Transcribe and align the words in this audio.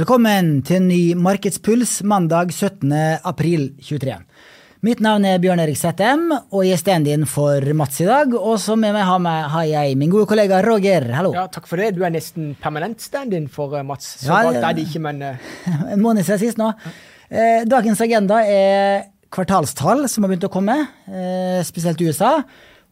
Velkommen 0.00 0.62
til 0.64 0.78
en 0.78 0.86
ny 0.88 1.12
Markedspuls 1.12 1.98
mandag 2.08 2.54
17. 2.54 2.88
april 3.28 3.66
23. 3.84 4.14
Mitt 4.86 5.02
navn 5.04 5.26
er 5.28 5.42
Bjørn 5.42 5.60
Erik 5.60 5.76
Settem, 5.76 6.22
og 6.32 6.62
jeg 6.64 6.78
er 6.78 6.80
stand-in 6.80 7.26
for 7.28 7.66
Mats 7.76 8.00
i 8.00 8.06
dag. 8.08 8.32
Og 8.32 8.56
så 8.62 8.78
med 8.80 8.96
meg 8.96 9.04
har, 9.04 9.66
jeg 9.68 9.98
min 10.00 10.08
gode 10.08 10.24
kollega 10.30 10.62
Roger. 10.64 11.04
Hallo. 11.18 11.34
Ja, 11.36 11.44
Takk 11.52 11.68
for 11.68 11.82
det. 11.82 11.90
Du 11.98 12.00
er 12.06 12.14
nesten 12.14 12.54
permanent 12.62 13.04
stand-in 13.04 13.50
for 13.52 13.76
uh, 13.76 13.84
Mats. 13.84 14.14
Så 14.22 14.32
Ja, 14.32 14.40
galt 14.48 14.62
er 14.62 14.80
det 14.80 14.88
ikke, 14.88 15.04
men 15.04 15.20
uh, 15.20 15.54
En 15.92 16.00
måned 16.00 16.24
siden 16.24 16.46
sist 16.46 16.64
nå. 16.64 16.72
Eh, 17.28 17.68
dagens 17.68 18.00
agenda 18.00 18.40
er 18.40 19.10
kvartalstall 19.28 20.06
som 20.08 20.24
har 20.24 20.32
begynt 20.32 20.48
å 20.48 20.54
komme, 20.54 20.80
eh, 21.12 21.60
spesielt 21.68 22.00
i 22.00 22.08
USA 22.08 22.38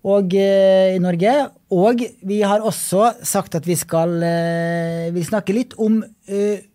og 0.04 0.36
eh, 0.36 0.92
i 0.92 1.00
Norge. 1.00 1.38
Og 1.72 2.04
vi 2.20 2.44
har 2.44 2.60
også 2.60 3.14
sagt 3.24 3.56
at 3.56 3.64
vi 3.64 3.80
skal 3.80 4.18
vi 5.16 5.24
snakke 5.24 5.56
litt 5.56 5.72
om 5.80 6.02
eh, 6.28 6.68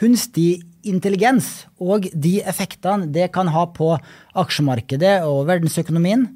kunstig 0.00 0.64
intelligens 0.86 1.66
og 1.82 2.08
de 2.14 2.38
effektene 2.46 3.08
det 3.12 3.30
kan 3.34 3.50
ha 3.52 3.66
på 3.74 3.92
aksjemarkedet 4.38 5.20
og 5.26 5.46
verdensøkonomien. 5.48 6.28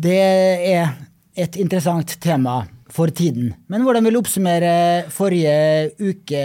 Det 0.00 0.18
er 0.18 0.92
et 1.38 1.56
interessant 1.60 2.16
tema 2.22 2.62
for 2.90 3.10
tiden. 3.14 3.54
Men 3.70 3.84
hvordan 3.86 4.04
vil 4.06 4.16
du 4.16 4.20
oppsummere 4.22 5.10
forrige 5.14 5.90
uke, 6.00 6.44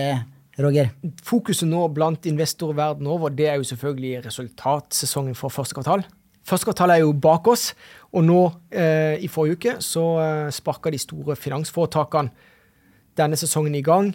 Roger? 0.62 0.92
fokuset 1.26 1.68
nå 1.68 1.88
blant 1.92 2.28
investorer 2.30 2.78
verden 2.78 3.08
over, 3.12 3.30
det 3.30 3.50
er 3.50 3.58
jo 3.60 3.68
selvfølgelig 3.68 4.26
resultatsesongen 4.28 5.36
for 5.36 5.54
første 5.54 5.76
kvartal. 5.76 6.06
Første 6.46 6.70
kvartal 6.70 6.94
er 6.94 7.02
jo 7.02 7.16
bak 7.18 7.48
oss, 7.50 7.72
og 8.14 8.24
nå 8.24 8.42
eh, 8.70 9.18
i 9.26 9.30
forrige 9.32 9.58
uke 9.58 9.74
så 9.82 10.04
eh, 10.22 10.52
sparka 10.54 10.94
de 10.94 11.02
store 11.02 11.36
finansforetakene 11.36 12.30
denne 13.18 13.40
sesongen 13.40 13.76
i 13.76 13.84
gang. 13.84 14.14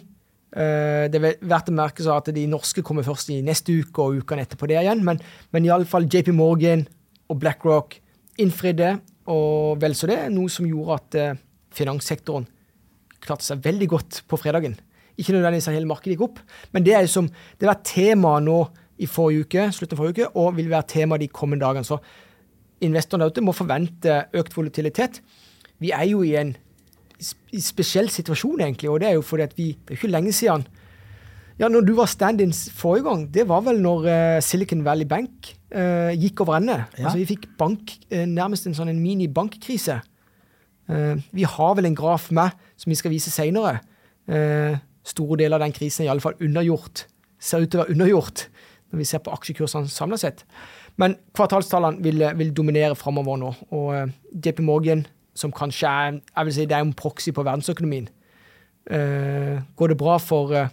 Eh, 0.51 1.07
det 1.07 1.19
er 1.19 1.37
verdt 1.47 1.69
å 1.71 1.75
merke 1.75 2.03
seg 2.03 2.11
at 2.11 2.31
de 2.35 2.43
norske 2.51 2.83
kommer 2.83 3.05
først 3.07 3.29
i 3.31 3.39
neste 3.45 3.71
uke 3.71 4.03
og 4.03 4.19
ukene 4.19 4.43
etterpå 4.43 4.67
det 4.67 4.81
igjen, 4.81 5.03
men, 5.07 5.21
men 5.55 5.67
iallfall 5.67 6.09
JP 6.11 6.33
Morgan 6.35 6.83
og 7.31 7.39
BlackRock 7.39 7.95
innfridde, 8.41 8.97
og 9.31 9.79
vel 9.79 9.95
så 9.95 10.09
det, 10.09 10.19
noe 10.33 10.51
som 10.51 10.67
gjorde 10.67 10.97
at 10.97 11.19
eh, 11.19 11.39
finanssektoren 11.75 12.49
klarte 13.21 13.45
seg 13.45 13.61
veldig 13.63 13.87
godt 13.93 14.23
på 14.27 14.39
fredagen. 14.41 14.75
Ikke 15.19 15.35
nødvendigvis 15.35 15.69
at 15.69 15.77
hele 15.77 15.87
markedet 15.87 16.17
gikk 16.17 16.25
opp, 16.25 16.41
men 16.75 16.83
det 16.83 16.97
er 16.97 17.05
jo 17.05 17.13
som, 17.13 17.29
det 17.31 17.69
var 17.69 17.79
tema 17.87 18.33
nå 18.43 18.57
i 19.01 19.07
forrige 19.09 19.45
uke, 19.45 19.67
slutten 19.75 19.95
av 19.95 20.01
forrige 20.01 20.25
uke, 20.25 20.41
og 20.41 20.57
vil 20.57 20.71
være 20.71 20.89
tema 20.89 21.19
de 21.21 21.29
kommende 21.31 21.63
dagene. 21.63 21.87
Så 21.87 22.01
investorene 22.83 23.29
ute 23.29 23.43
må 23.45 23.55
forvente 23.55 24.23
økt 24.37 24.57
volatilitet. 24.57 25.21
Vi 25.81 25.93
er 25.95 26.09
jo 26.09 26.25
i 26.25 26.35
en 26.41 26.55
spesiell 27.21 28.09
situasjon, 28.09 28.61
egentlig, 28.61 28.89
og 28.89 29.01
det 29.01 29.11
er 29.11 29.17
jo 29.17 29.25
fordi 29.25 29.43
at 29.43 29.57
vi 29.57 29.71
Det 29.73 29.93
er 29.93 29.95
jo 29.95 29.99
ikke 30.01 30.15
lenge 30.15 30.33
siden 30.35 30.65
ja, 31.61 31.67
når 31.69 31.83
du 31.85 31.91
var 31.93 32.09
stand-in 32.09 32.53
forrige 32.73 33.05
gang, 33.05 33.25
det 33.29 33.43
var 33.49 33.61
vel 33.65 33.81
når 33.83 34.05
uh, 34.07 34.39
Silicon 34.41 34.81
Valley 34.85 35.05
Bank 35.05 35.51
uh, 35.75 36.09
gikk 36.17 36.41
over 36.41 36.57
ende. 36.57 36.79
Ja. 36.97 37.05
Altså 37.05 37.19
Vi 37.19 37.27
fikk 37.35 37.45
bank, 37.59 37.93
uh, 38.09 38.23
nærmest 38.25 38.65
en 38.65 38.77
sånn 38.77 38.93
mini-bankkrise. 39.01 40.01
Vi 40.91 41.45
har 41.47 41.75
vel 41.77 41.85
en 41.87 41.95
graf 41.95 42.25
med 42.35 42.51
som 42.75 42.91
vi 42.91 42.97
skal 42.99 43.13
vise 43.13 43.31
seinere. 43.31 43.77
Store 45.07 45.37
deler 45.39 45.55
av 45.55 45.61
den 45.63 45.71
krisen 45.71 46.03
er 46.03 46.09
i 46.09 46.11
alle 46.11 46.23
fall 46.23 46.35
undergjort. 46.43 47.05
Ser 47.39 47.63
ut 47.63 47.71
til 47.71 47.79
å 47.79 47.85
være 47.85 47.95
undergjort 47.95 48.41
når 48.91 48.99
vi 48.99 49.07
ser 49.07 49.21
på 49.23 49.31
aksjekursene 49.31 49.87
samla 49.87 50.19
sett. 50.19 50.43
Men 50.99 51.15
kvartalstallene 51.37 52.03
vil, 52.03 52.25
vil 52.41 52.51
dominere 52.57 52.97
framover 52.99 53.39
nå. 53.39 53.53
Og 53.71 54.11
JP 54.35 54.59
Morgan, 54.67 55.05
som 55.35 55.51
kanskje 55.51 55.87
er 55.87 56.17
jeg 56.19 56.45
vil 56.47 56.53
si 56.53 56.65
det 56.65 56.75
er 56.77 56.83
en 56.85 56.93
proxy 56.97 57.31
på 57.31 57.43
verdensøkonomien 57.43 58.09
Uh, 58.89 59.61
Går 59.75 59.87
det 59.87 59.97
bra 59.97 60.17
for 60.17 60.49
uh, 60.57 60.69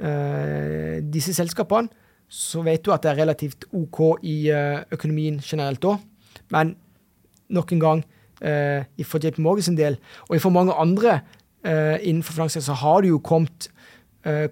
uh, 0.00 0.96
disse 1.12 1.34
selskapene, 1.36 1.92
så 2.28 2.62
vet 2.64 2.84
du 2.84 2.92
at 2.92 3.02
det 3.04 3.10
er 3.12 3.20
relativt 3.20 3.66
OK 3.72 4.24
i 4.24 4.48
økonomien 4.94 5.36
generelt 5.44 5.84
òg. 5.84 6.00
Men 6.50 6.74
nok 7.52 7.72
en 7.72 7.82
gang, 7.82 8.04
uh, 8.40 9.04
for 9.04 9.20
JP 9.20 9.38
Morgan 9.44 9.62
sin 9.62 9.76
del, 9.76 9.98
og 10.28 10.40
for 10.40 10.50
mange 10.50 10.72
andre 10.72 11.20
innenfor 11.64 12.34
finanssektoren, 12.36 12.64
så 12.66 12.74
har 12.76 13.00
det 13.00 13.08
jo 13.08 13.18
kommet 13.24 13.70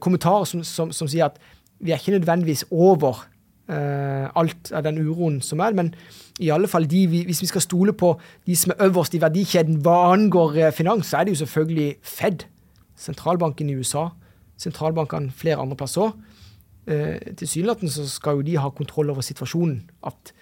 kommentarer 0.00 0.46
som, 0.48 0.62
som, 0.64 0.92
som 0.96 1.08
sier 1.08 1.26
at 1.26 1.34
vi 1.76 1.92
er 1.92 2.00
ikke 2.00 2.14
nødvendigvis 2.14 2.64
over 2.70 3.26
alt 3.72 4.72
av 4.72 4.84
den 4.84 4.98
uroen 5.00 5.40
som 5.44 5.60
er, 5.64 5.72
men 5.76 5.94
i 6.40 6.50
alle 6.50 6.68
fall 6.70 6.86
de, 6.88 7.04
hvis 7.10 7.42
vi 7.42 7.50
skal 7.50 7.64
stole 7.64 7.92
på 7.92 8.14
de 8.46 8.56
som 8.56 8.72
er 8.72 8.86
øverst 8.88 9.14
i 9.16 9.20
verdikjeden 9.22 9.80
hva 9.84 10.12
angår 10.12 10.58
eh, 10.58 10.74
finans, 10.74 11.10
så 11.10 11.20
er 11.20 11.28
det 11.28 11.36
jo 11.36 11.42
selvfølgelig 11.44 11.96
Fed, 12.02 12.46
sentralbanken 12.96 13.70
i 13.70 13.76
USA, 13.76 14.08
sentralbankene 14.60 15.32
flere 15.36 15.60
andre 15.62 15.78
plasser 15.78 16.08
òg. 16.08 16.20
Eh, 16.86 17.34
Tilsynelatende 17.38 17.92
så 17.92 18.06
skal 18.10 18.40
jo 18.40 18.46
de 18.46 18.58
ha 18.58 18.70
kontroll 18.74 19.12
over 19.12 19.24
situasjonen. 19.26 19.82
At 20.06 20.32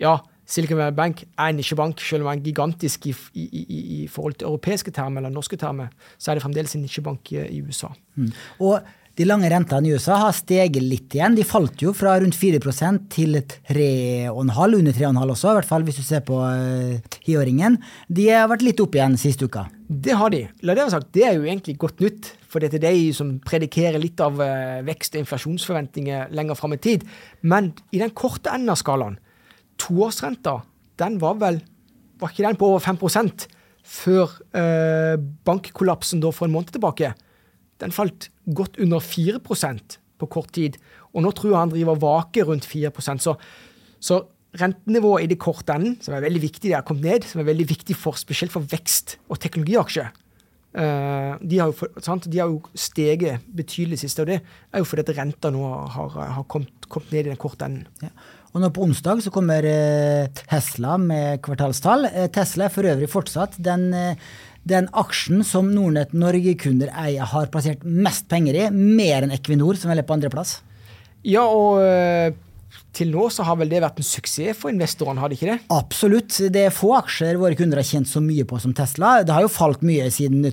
ja, 0.00 0.18
Silicon 0.50 0.78
Valley 0.78 0.96
Bank 0.96 1.24
er 1.26 1.50
en 1.50 1.60
nisjebank, 1.60 2.00
selv 2.00 2.24
om 2.24 2.30
den 2.30 2.40
er 2.40 2.48
gigantisk 2.48 3.06
i, 3.06 3.14
i, 3.34 3.44
i, 3.62 3.80
i 4.02 4.06
forhold 4.08 4.38
til 4.38 4.48
europeiske 4.48 4.94
termer 4.94 5.20
eller 5.20 5.34
norske 5.34 5.58
termer, 5.60 5.92
så 6.18 6.30
er 6.30 6.38
det 6.38 6.46
fremdeles 6.46 6.74
en 6.74 6.82
nisjebank 6.86 7.32
i 7.32 7.60
USA. 7.62 7.92
Mm. 8.16 8.32
Og 8.58 8.80
de 9.20 9.26
lange 9.28 9.50
rentene 9.52 9.84
i 9.84 9.92
USA 9.92 10.16
har 10.22 10.32
steget 10.32 10.80
litt 10.80 11.12
igjen. 11.12 11.34
De 11.36 11.44
falt 11.44 11.82
jo 11.84 11.92
fra 11.96 12.14
rundt 12.22 12.38
4% 12.40 13.02
til 13.12 13.36
3,5, 13.36 14.30
under 14.40 14.96
3,5 14.96 15.20
også, 15.34 15.50
i 15.50 15.58
hvert 15.58 15.68
fall 15.68 15.84
hvis 15.84 15.98
du 16.00 16.04
ser 16.06 16.22
på 16.24 16.38
eh, 16.46 17.18
tiåringen. 17.18 17.76
De 18.08 18.30
har 18.32 18.48
vært 18.48 18.64
litt 18.64 18.80
opp 18.80 18.96
igjen 18.96 19.18
siste 19.20 19.44
uka. 19.44 19.66
Det 19.90 20.16
har 20.16 20.32
de. 20.32 20.46
La 20.64 20.72
det 20.72 20.86
være 20.86 20.94
sagt, 20.96 21.12
det 21.12 21.26
er 21.28 21.36
jo 21.36 21.44
egentlig 21.44 21.76
godt 21.82 22.00
nytt. 22.00 22.32
For 22.50 22.64
det 22.64 22.72
er 22.80 22.86
de 22.86 23.12
som 23.14 23.36
predikerer 23.44 24.00
litt 24.00 24.24
av 24.24 24.40
eh, 24.40 24.80
vekst- 24.88 25.18
og 25.18 25.26
inflasjonsforventninger 25.26 26.32
lenger 26.32 26.56
fram 26.56 26.78
i 26.78 26.82
tid. 26.88 27.04
Men 27.44 27.74
i 27.92 28.00
den 28.00 28.16
korte 28.16 28.54
enden 28.56 28.72
av 28.72 28.80
skalaen, 28.80 29.20
toårsrenta, 29.80 30.62
den 31.00 31.20
var 31.20 31.36
vel 31.40 31.60
Var 32.20 32.32
ikke 32.34 32.44
den 32.44 32.56
på 32.60 32.66
over 32.68 32.82
5 32.84 33.28
før 33.80 34.32
eh, 34.52 35.16
bankkollapsen 35.48 36.20
for 36.32 36.44
en 36.44 36.52
måned 36.52 36.72
tilbake? 36.74 37.14
Den 37.80 37.94
falt 37.94 38.28
godt 38.54 38.78
under 38.82 39.02
4% 39.02 39.98
på 40.20 40.28
kort 40.28 40.52
tid. 40.56 40.76
Og 41.14 41.24
nå 41.24 41.32
tror 41.36 41.52
jeg 41.52 41.62
han 41.62 41.72
driver 41.72 42.00
vake 42.00 42.44
rundt 42.46 42.68
4% 42.68 43.24
Så, 43.24 43.36
så 44.00 44.22
rentenivået 44.60 45.24
i 45.24 45.30
det 45.30 45.38
korte 45.38 45.74
enden, 45.76 45.98
som 46.02 46.14
er 46.14 46.24
veldig 46.24 46.42
viktig, 46.42 46.70
det 46.70 46.78
har 46.78 46.86
kommet 46.86 47.06
ned, 47.06 47.28
som 47.28 47.42
er 47.42 47.50
veldig 47.50 47.68
viktig 47.70 47.96
for, 47.96 48.18
spesielt 48.18 48.52
for 48.52 48.66
vekst- 48.66 49.18
og 49.30 49.38
teknologiaksjer. 49.42 50.10
Eh, 50.70 51.32
de, 51.42 51.58
har 51.58 51.70
jo, 51.70 51.88
sant? 52.02 52.28
de 52.30 52.38
har 52.38 52.50
jo 52.50 52.60
steget 52.78 53.46
betydelig 53.54 54.00
siste, 54.02 54.22
og 54.22 54.30
det 54.30 54.40
er 54.40 54.82
jo 54.82 54.86
fordi 54.86 55.06
at 55.06 55.16
renta 55.16 55.50
nå 55.54 55.64
har, 55.94 56.12
har 56.36 56.44
kommet, 56.50 56.86
kommet 56.90 57.14
ned 57.14 57.26
i 57.26 57.32
den 57.32 57.40
korte 57.40 57.66
enden. 57.66 57.88
Ja. 58.02 58.12
Og 58.50 58.62
nå 58.62 58.70
på 58.74 58.82
onsdag 58.82 59.22
så 59.22 59.30
kommer 59.34 59.66
eh, 59.66 60.26
Tesla 60.34 60.96
med 60.98 61.38
kvartalstall. 61.46 62.08
Eh, 62.10 62.30
Tesla 62.34 62.66
er 62.66 62.74
for 62.74 62.86
øvrig 62.90 63.10
fortsatt 63.10 63.58
den, 63.62 63.92
den 64.68 64.90
aksjen 64.92 65.44
som 65.46 65.70
Nordnett 65.74 66.12
Norge-kunder 66.12 66.92
eier, 66.92 67.24
har 67.30 67.48
plassert 67.52 67.84
mest 67.84 68.28
penger 68.30 68.58
i, 68.58 68.68
mer 68.74 69.24
enn 69.24 69.34
Equinor, 69.34 69.78
som 69.80 69.92
er 69.92 70.02
på 70.04 70.16
andreplass. 70.16 70.58
Ja, 71.26 71.44
og 71.44 71.80
eh, 71.84 72.32
til 72.96 73.10
nå 73.14 73.26
så 73.32 73.44
har 73.46 73.58
vel 73.60 73.70
det 73.70 73.80
vært 73.82 74.00
en 74.00 74.06
suksess 74.06 74.58
for 74.58 74.72
investorene, 74.72 75.20
har 75.22 75.30
det 75.30 75.38
ikke 75.38 75.50
det? 75.52 75.58
Absolutt. 75.74 76.36
Det 76.52 76.66
er 76.66 76.74
få 76.74 76.92
aksjer 76.98 77.40
våre 77.40 77.58
kunder 77.58 77.80
har 77.80 77.86
tjent 77.86 78.10
så 78.10 78.22
mye 78.24 78.46
på 78.48 78.60
som 78.62 78.74
Tesla. 78.76 79.18
Det 79.26 79.34
har 79.34 79.46
jo 79.46 79.52
falt 79.52 79.84
mye 79.86 80.08
siden 80.12 80.44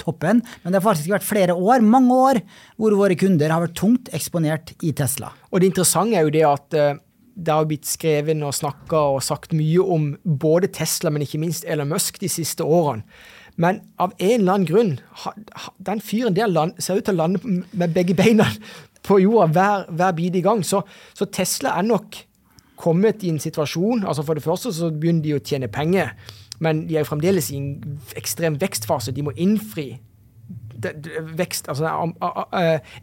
toppen, 0.00 0.42
men 0.62 0.72
det 0.72 0.78
har 0.78 0.86
faktisk 0.86 1.12
vært 1.14 1.26
flere 1.26 1.56
år, 1.56 1.84
mange 1.84 2.18
år, 2.30 2.42
hvor 2.80 2.96
våre 2.98 3.18
kunder 3.18 3.52
har 3.52 3.64
vært 3.66 3.78
tungt 3.78 4.12
eksponert 4.16 4.74
i 4.82 4.94
Tesla. 4.96 5.32
Og 5.50 5.62
det 5.62 5.72
interessante 5.72 6.18
er 6.18 6.26
jo 6.26 6.34
det 6.34 6.46
at 6.48 6.78
eh, 6.78 7.00
det 7.32 7.54
har 7.54 7.68
blitt 7.68 7.88
skrevet 7.88 8.42
og 8.44 8.54
snakka 8.56 8.98
og 9.14 9.22
sagt 9.24 9.54
mye 9.56 9.82
om 9.82 10.10
både 10.22 10.70
Tesla, 10.72 11.12
men 11.12 11.24
ikke 11.24 11.40
minst 11.40 11.64
Elon 11.64 11.90
Musk 11.92 12.20
de 12.22 12.30
siste 12.30 12.64
årene. 12.64 13.06
Men 13.56 13.82
av 14.00 14.14
en 14.18 14.40
eller 14.40 14.52
annen 14.52 14.66
grunn, 14.68 14.92
den 15.78 16.00
fyren 16.00 16.36
der 16.36 16.50
land, 16.50 16.78
ser 16.78 16.98
ut 16.98 17.06
til 17.06 17.16
å 17.16 17.22
lande 17.24 17.40
med 17.72 17.94
begge 17.94 18.16
beina 18.16 18.46
på 19.06 19.18
jorda 19.22 19.48
hver, 19.52 19.88
hver 19.90 20.14
bidige 20.16 20.46
gang. 20.46 20.62
Så, 20.64 20.82
så 21.14 21.28
Tesla 21.28 21.76
er 21.78 21.88
nok 21.88 22.22
kommet 22.82 23.22
i 23.22 23.30
en 23.30 23.38
situasjon 23.38 24.00
altså 24.08 24.24
For 24.26 24.34
det 24.34 24.42
første 24.42 24.72
så 24.74 24.88
begynner 24.90 25.22
de 25.22 25.36
å 25.36 25.42
tjene 25.44 25.68
penger, 25.70 26.16
men 26.62 26.86
de 26.88 26.96
er 26.96 27.04
jo 27.04 27.10
fremdeles 27.12 27.50
i 27.52 27.60
en 27.60 28.00
ekstrem 28.18 28.56
vekstfase. 28.60 29.14
De 29.14 29.22
må 29.26 29.34
innfri 29.36 29.92
vekst, 31.38 31.68
altså 31.70 31.90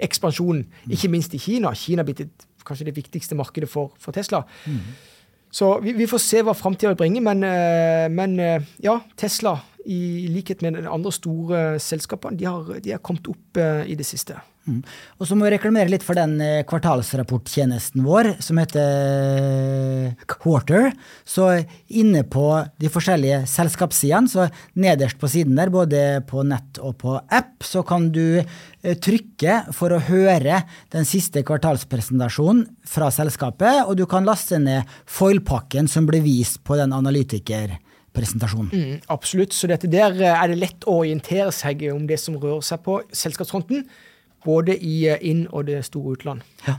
ekspansjonen, 0.04 0.66
ikke 0.92 1.12
minst 1.12 1.36
i 1.36 1.40
Kina. 1.40 1.72
Kina 1.78 2.04
er 2.04 2.10
blitt 2.10 2.48
kanskje 2.68 2.90
det 2.90 2.98
viktigste 2.98 3.38
markedet 3.40 3.70
for, 3.72 3.94
for 4.00 4.16
Tesla. 4.16 4.44
Så 5.52 5.72
vi, 5.82 5.96
vi 5.98 6.08
får 6.10 6.22
se 6.22 6.42
hva 6.46 6.54
framtida 6.54 6.92
vil 6.92 7.00
bringe, 7.00 7.24
men, 7.26 7.44
eh, 7.44 8.06
men 8.14 8.36
eh, 8.44 8.68
ja, 8.86 9.00
Tesla 9.18 9.56
i 9.86 10.28
likhet 10.32 10.62
med 10.62 10.76
de 10.76 10.88
andre 10.90 11.12
store 11.14 11.64
selskapene, 11.82 12.38
de 12.40 12.48
har, 12.48 12.80
de 12.84 12.96
har 12.96 13.04
kommet 13.04 13.28
opp 13.32 13.60
eh, 13.60 13.88
i 13.90 13.96
det 14.00 14.08
siste. 14.08 14.36
Mm. 14.70 14.82
Og 15.18 15.26
så 15.26 15.38
må 15.38 15.48
vi 15.48 15.54
reklamere 15.56 15.90
litt 15.90 16.04
for 16.06 16.20
den 16.20 16.36
eh, 16.44 16.62
kvartalsrapporttjenesten 16.68 18.04
vår 18.06 18.34
som 18.44 18.60
heter 18.62 20.12
Quarter. 20.30 20.92
Så 21.24 21.48
inne 21.88 22.26
på 22.28 22.46
de 22.82 22.92
forskjellige 22.92 23.46
selskapssidene, 23.50 24.30
så 24.30 24.50
nederst 24.78 25.20
på 25.22 25.32
siden 25.32 25.58
der, 25.58 25.74
både 25.74 26.04
på 26.30 26.44
nett 26.48 26.82
og 26.84 27.00
på 27.02 27.16
app, 27.18 27.56
så 27.66 27.84
kan 27.88 28.12
du 28.14 28.42
trykke 28.80 29.74
for 29.76 29.92
å 29.92 30.04
høre 30.08 30.62
den 30.94 31.08
siste 31.08 31.42
kvartalspresentasjonen 31.48 32.64
fra 32.88 33.10
selskapet, 33.12 33.84
og 33.84 33.98
du 34.00 34.06
kan 34.08 34.28
laste 34.28 34.60
ned 34.62 34.88
foilpakken 35.10 35.90
som 35.92 36.08
ble 36.08 36.22
vist 36.24 36.62
på 36.68 36.78
den 36.80 36.96
analytiker 36.96 37.76
presentasjon. 38.16 38.70
Mm, 38.72 39.02
absolutt. 39.14 39.56
Så 39.56 39.70
dette 39.72 39.90
der 39.92 40.16
eh, 40.20 40.32
er 40.36 40.52
det 40.52 40.62
lett 40.62 40.88
å 40.88 41.00
orientere 41.04 41.52
seg 41.56 41.86
om 41.94 42.08
det 42.10 42.20
som 42.22 42.38
rører 42.40 42.66
seg 42.66 42.82
på 42.86 43.00
selskapsfronten. 43.16 43.86
Både 44.46 44.76
i 44.76 45.04
eh, 45.12 45.22
inn- 45.32 45.48
og 45.52 45.68
det 45.70 45.84
store 45.88 46.18
utland. 46.18 46.46
Ja, 46.68 46.78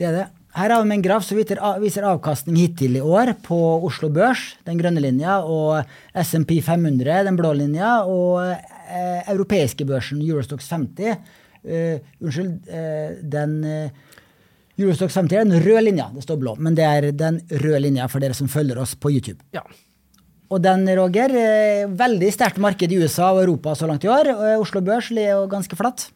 det 0.00 0.10
er 0.10 0.18
det. 0.18 0.28
Her 0.50 0.72
har 0.74 0.82
vi 0.82 0.96
en 0.96 1.04
graf 1.04 1.22
som 1.22 1.38
viser 1.38 2.06
avkastning 2.08 2.56
hittil 2.58 2.96
i 2.98 3.02
år 3.04 3.36
på 3.44 3.56
Oslo 3.86 4.08
Børs, 4.10 4.56
den 4.66 4.80
grønne 4.80 5.02
linja, 5.02 5.36
og 5.46 5.86
SMP 6.18 6.56
500, 6.66 7.20
den 7.28 7.38
blå 7.38 7.52
linja, 7.54 8.00
og 8.02 8.40
eh, 8.50 9.20
europeiske 9.30 9.86
børsen, 9.86 10.24
Eurostox 10.26 10.66
50. 10.72 11.38
Uh, 11.60 12.00
unnskyld, 12.24 12.54
uh, 12.72 13.18
den 13.28 13.50
uh, 13.68 14.14
Eurostox 14.80 15.12
50 15.12 15.36
er 15.36 15.44
den 15.44 15.60
røde 15.60 15.82
linja, 15.84 16.06
det 16.14 16.24
står 16.24 16.38
blå, 16.40 16.54
men 16.56 16.76
det 16.78 16.86
er 16.86 17.10
den 17.12 17.36
røde 17.50 17.82
linja 17.84 18.06
for 18.08 18.22
dere 18.22 18.36
som 18.36 18.48
følger 18.48 18.80
oss 18.80 18.94
på 18.96 19.12
YouTube. 19.12 19.44
Ja, 19.52 19.60
og 20.50 20.58
den, 20.64 20.88
Roger, 20.98 21.30
eh, 21.38 21.84
veldig 21.86 22.30
sterkt 22.34 22.58
marked 22.58 22.90
i 22.90 22.98
USA 22.98 23.30
og 23.30 23.44
Europa 23.44 23.76
så 23.78 23.86
langt 23.86 24.04
i 24.04 24.10
år. 24.10 24.32
og 24.34 24.64
Oslo 24.64 24.80
Børs 24.82 25.10
er 25.12 25.30
jo 25.30 25.46
ganske 25.46 25.76
flatt. 25.78 26.10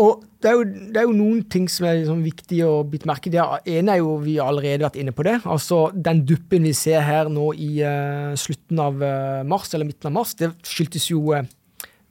Og 0.00 0.22
det 0.40 0.48
er, 0.48 0.54
jo, 0.56 0.64
det 0.64 0.96
er 0.96 1.04
jo, 1.04 1.12
noen 1.12 1.42
ting 1.50 1.66
som 1.68 1.84
er 1.84 1.98
liksom 1.98 2.22
viktig 2.24 2.62
å 2.64 2.84
bite 2.88 3.08
merke 3.10 3.28
i. 3.28 3.34
Det 3.34 3.42
ene 3.68 3.92
er 3.92 4.00
jo 4.00 4.14
vi 4.22 4.38
har 4.38 4.48
allerede 4.48 4.86
vært 4.86 4.96
inne 4.96 5.12
på 5.12 5.26
det. 5.26 5.40
Altså 5.44 5.90
Den 5.92 6.22
duppen 6.24 6.64
vi 6.64 6.72
ser 6.72 7.02
her 7.04 7.28
nå 7.28 7.50
i 7.52 7.82
uh, 7.84 8.32
slutten 8.38 8.80
av 8.80 9.02
uh, 9.02 9.42
mars, 9.44 9.68
eller 9.74 9.88
midten 9.90 10.08
av 10.08 10.14
mars, 10.16 10.32
det 10.38 10.52
skyldtes 10.64 11.10
jo 11.10 11.34
uh, 11.34 11.44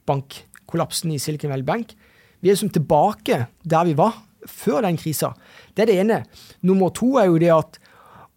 bankkollapsen 0.05 1.15
i 1.15 1.21
Silicon 1.23 1.49
Valley 1.49 1.65
Bank. 1.65 1.95
Vi 2.43 2.51
er 2.51 2.59
liksom 2.59 2.69
tilbake 2.75 3.47
der 3.63 3.89
vi 3.89 3.97
var 3.97 4.21
før 4.45 4.83
den 4.85 4.99
krisa. 4.99 5.31
Det 5.73 5.87
er 5.87 5.89
det 5.89 5.97
ene. 6.03 6.19
Nummer 6.61 6.93
to 6.93 7.15
er 7.17 7.31
jo 7.31 7.41
det 7.41 7.51
at 7.55 7.81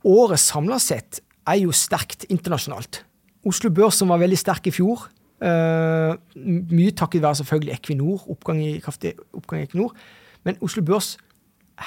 året 0.09 0.41
samla 0.41 0.81
sett 0.83 1.21
er 1.49 1.59
jo 1.63 1.75
sterkt 1.75 2.27
internasjonalt. 2.31 3.03
Oslo 3.47 3.71
Børs, 3.75 3.99
som 3.99 4.13
var 4.13 4.21
veldig 4.23 4.39
sterk 4.39 4.69
i 4.71 4.75
fjor, 4.75 5.09
uh, 5.43 6.15
mye 6.71 6.95
takket 6.95 7.25
være 7.25 7.41
selvfølgelig 7.41 7.75
Equinor, 7.75 8.23
oppgang 8.31 8.63
i, 8.63 8.77
kraftig 8.83 9.17
oppgang 9.35 9.63
i 9.63 9.67
Equinor, 9.67 9.97
men 10.47 10.59
Oslo 10.63 10.85
Børs 10.87 11.17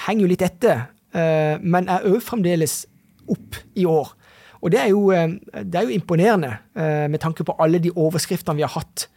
henger 0.05 0.25
jo 0.25 0.31
litt 0.33 0.43
etter, 0.45 0.85
uh, 1.15 1.55
men 1.63 1.89
er 1.91 2.07
òg 2.09 2.19
fremdeles 2.25 2.83
opp 3.31 3.61
i 3.79 3.87
år. 3.89 4.11
Og 4.59 4.73
det 4.73 4.81
er 4.81 4.91
jo, 4.91 5.07
uh, 5.13 5.63
det 5.63 5.79
er 5.79 5.87
jo 5.87 5.95
imponerende, 5.95 6.57
med 6.75 7.19
tanke 7.23 7.45
på 7.47 7.55
alle 7.61 7.79
de 7.79 7.93
overskriftene 7.95 8.57
vi 8.59 8.65
har 8.65 8.73
hatt 8.75 9.07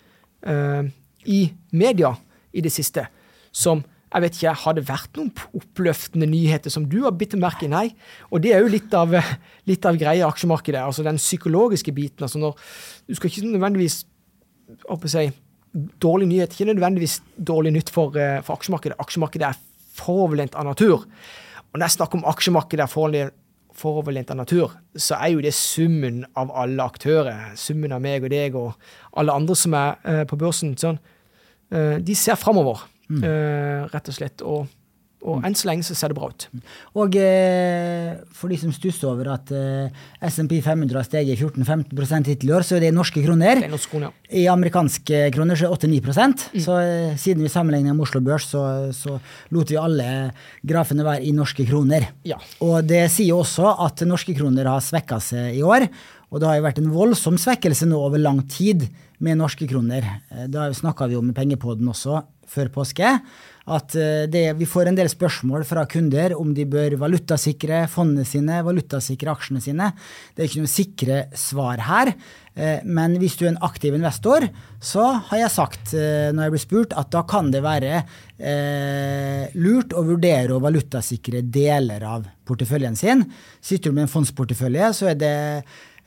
i 1.27 1.39
media 1.75 2.13
i 2.55 2.63
det 2.63 2.71
siste, 2.71 3.03
som 3.51 3.81
jeg 4.09 4.25
vet 4.25 4.37
ikke, 4.39 4.55
Har 4.63 4.77
det 4.77 4.87
vært 4.89 5.19
noen 5.19 5.33
oppløftende 5.55 6.27
nyheter 6.27 6.73
som 6.73 6.87
du 6.89 7.03
har 7.05 7.13
bitt 7.13 7.35
merke 7.37 7.67
i? 7.67 7.73
Nei. 7.73 7.89
Og 8.33 8.41
det 8.43 8.55
er 8.55 8.65
jo 8.65 8.73
litt 8.73 8.95
av, 8.97 9.13
litt 9.71 9.85
av 9.85 9.99
greia 10.01 10.23
i 10.23 10.29
aksjemarkedet. 10.29 10.81
altså 10.81 11.05
Den 11.05 11.21
psykologiske 11.21 11.93
biten. 11.93 12.25
altså 12.25 12.39
når, 12.39 12.57
Du 13.07 13.15
skal 13.15 13.31
ikke 13.31 13.53
nødvendigvis 13.53 14.05
si, 15.05 15.27
Dårlig 16.01 16.27
nyhet 16.29 16.55
ikke 16.55 16.73
nødvendigvis 16.73 17.21
dårlig 17.37 17.73
nytt 17.73 17.91
for, 17.93 18.17
eh, 18.17 18.41
for 18.43 18.57
aksjemarkedet. 18.57 18.97
Aksjemarkedet 18.99 19.49
er 19.51 19.59
foroverlent 19.95 20.55
av 20.57 20.65
natur. 20.65 21.05
Og 21.69 21.77
når 21.77 21.85
jeg 21.85 21.97
snakker 21.99 22.19
om 22.19 22.25
aksjemarkedet 22.25 22.87
er 22.87 23.31
foroverlent 23.79 24.31
av 24.31 24.39
natur, 24.41 24.73
så 24.97 25.19
er 25.21 25.35
jo 25.35 25.43
det 25.45 25.53
summen 25.55 26.25
av 26.35 26.51
alle 26.51 26.83
aktører. 26.83 27.53
Summen 27.55 27.93
av 27.93 28.01
meg 28.01 28.25
og 28.25 28.31
deg 28.31 28.57
og 28.59 28.73
alle 29.13 29.33
andre 29.33 29.55
som 29.55 29.75
er 29.75 29.99
uh, 30.05 30.25
på 30.25 30.39
børsen. 30.41 30.75
Sånn. 30.81 30.99
Uh, 31.71 31.99
de 32.01 32.17
ser 32.17 32.41
framover. 32.41 32.87
Mm. 33.09 33.23
Uh, 33.25 33.87
rett 33.93 34.11
og 34.11 34.17
slett. 34.17 34.45
Og, 34.45 34.67
og 35.25 35.41
mm. 35.41 35.47
enn 35.49 35.57
så 35.59 35.69
lenge 35.71 35.87
så 35.87 35.97
ser 35.97 36.13
det 36.13 36.19
bra 36.19 36.29
ut. 36.31 36.45
Og 37.01 37.17
uh, 37.19 38.11
for 38.37 38.53
de 38.53 38.59
som 38.61 38.75
stusser 38.75 39.09
over 39.09 39.31
at 39.33 39.51
uh, 39.55 40.05
SMP 40.29 40.59
500 40.65 40.95
har 40.99 41.07
steget 41.09 41.41
14-15 41.41 42.29
hittil 42.29 42.53
i 42.53 42.55
år, 42.59 42.67
så 42.67 42.77
er 42.77 42.85
det 42.85 42.93
i 42.93 42.99
norske 42.99 43.23
kroner. 43.25 43.63
Det 43.65 43.71
er 43.73 43.89
kroner. 43.91 44.15
I 44.29 44.45
amerikanske 44.53 45.25
kroner 45.35 45.59
så 45.59 45.71
er 45.71 45.75
det 45.75 45.89
8-9 45.89 46.21
mm. 46.21 46.37
Så 46.67 46.79
eh, 46.83 47.17
siden 47.17 47.43
vi 47.47 47.53
sammenligner 47.53 47.97
med 47.97 48.05
Oslo 48.05 48.21
Børs, 48.25 48.51
så, 48.53 48.63
så, 48.93 49.17
lot 49.55 49.73
vi 49.73 49.81
alle 49.81 50.09
grafene 50.69 51.07
være 51.07 51.25
i 51.25 51.33
norske 51.33 51.65
kroner. 51.67 52.11
Ja. 52.29 52.37
Og 52.65 52.85
det 52.87 53.07
sier 53.15 53.39
også 53.41 53.73
at 53.89 54.05
norske 54.07 54.37
kroner 54.37 54.69
har 54.69 54.85
svekka 54.85 55.21
seg 55.25 55.57
i 55.57 55.65
år. 55.65 55.89
Og 56.29 56.43
det 56.43 56.49
har 56.51 56.59
jo 56.59 56.67
vært 56.67 56.81
en 56.83 56.91
voldsom 56.93 57.39
svekkelse 57.41 57.89
nå 57.89 57.99
over 58.05 58.21
lang 58.21 58.43
tid 58.53 58.85
med 59.25 59.41
norske 59.41 59.67
kroner. 59.67 60.05
Da 60.53 60.69
snakka 60.77 61.09
vi 61.09 61.17
om 61.17 61.31
i 61.31 61.37
Pengepoden 61.37 61.89
også 61.89 62.21
før 62.51 62.73
påske. 62.75 63.19
At 63.69 63.95
eh, 64.01 64.25
det, 64.33 64.45
vi 64.57 64.69
får 64.69 64.89
en 64.89 64.97
del 64.97 65.11
spørsmål 65.13 65.67
fra 65.69 65.85
kunder 65.91 66.35
om 66.39 66.55
de 66.57 66.65
bør 66.69 66.97
valutasikre 67.03 67.83
fondene 67.93 68.25
sine, 68.29 68.63
valutasikre 68.65 69.35
aksjene 69.35 69.63
sine. 69.65 69.91
Det 70.33 70.45
er 70.45 70.51
ikke 70.51 70.65
noe 70.65 70.73
sikre 70.73 71.19
svar 71.37 71.83
her. 71.85 72.13
Eh, 72.57 72.81
men 72.89 73.19
hvis 73.21 73.37
du 73.39 73.45
er 73.45 73.53
en 73.53 73.61
aktiv 73.69 73.97
investor, 73.99 74.49
så 74.81 75.11
har 75.29 75.43
jeg 75.45 75.55
sagt 75.55 75.93
eh, 75.99 76.31
når 76.33 76.49
jeg 76.49 76.57
blir 76.57 76.65
spurt, 76.65 76.97
at 76.97 77.13
da 77.13 77.25
kan 77.29 77.53
det 77.53 77.63
være 77.67 77.93
eh, 78.01 79.53
lurt 79.61 79.93
å 79.93 80.07
vurdere 80.15 80.57
å 80.57 80.65
valutasikre 80.65 81.45
deler 81.45 82.09
av 82.09 82.27
porteføljen 82.49 82.97
sin. 82.97 83.27
Sitter 83.61 83.93
du 83.93 83.99
med 83.99 84.09
en 84.09 84.15
fondsportefølje, 84.17 84.93
så 84.97 85.13
er 85.13 85.21
det 85.21 85.37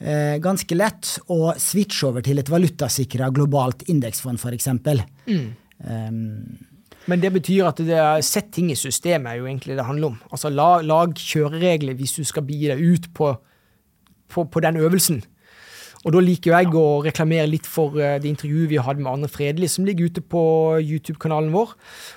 eh, 0.02 0.38
ganske 0.42 0.78
lett 0.78 1.18
å 1.30 1.54
switche 1.62 2.10
over 2.10 2.26
til 2.26 2.42
et 2.42 2.50
valutasikra 2.50 3.30
globalt 3.34 3.86
indeksfond, 3.92 4.42
f.eks. 4.42 4.72
Mm. 5.30 5.52
Um, 5.82 6.60
men 7.10 7.22
det 7.22 7.32
betyr 7.34 7.66
at 7.72 7.82
det 7.82 7.98
er 7.98 8.22
sett 8.26 8.52
ting 8.54 8.70
i 8.72 8.78
systemet 8.78 9.32
er 9.32 9.42
jo 9.42 9.50
egentlig 9.50 9.78
det 9.78 9.88
handler 9.88 10.14
om. 10.14 10.18
Altså 10.30 10.52
lag, 10.54 10.86
lag 10.86 11.14
kjøreregler 11.18 11.98
hvis 11.98 12.14
du 12.20 12.24
skal 12.28 12.46
begi 12.46 12.70
deg 12.70 12.82
ut 12.82 13.10
på, 13.18 13.34
på, 14.30 14.46
på, 14.46 14.64
den 14.64 14.78
øvelsen. 14.78 15.24
Og 16.02 16.16
da 16.16 16.22
liker 16.24 16.56
jeg 16.56 16.74
å 16.78 17.02
reklamere 17.06 17.50
litt 17.50 17.68
for 17.70 17.98
uh, 17.98 18.18
det 18.22 18.30
intervjuet 18.30 18.70
vi 18.72 18.80
hadde 18.82 19.04
med 19.04 19.12
Arne 19.12 19.30
Fredelig, 19.30 19.70
som 19.74 19.86
ligger 19.86 20.10
ute 20.10 20.22
på 20.22 20.44
YouTube-kanalen 20.82 21.52
vår, 21.54 21.76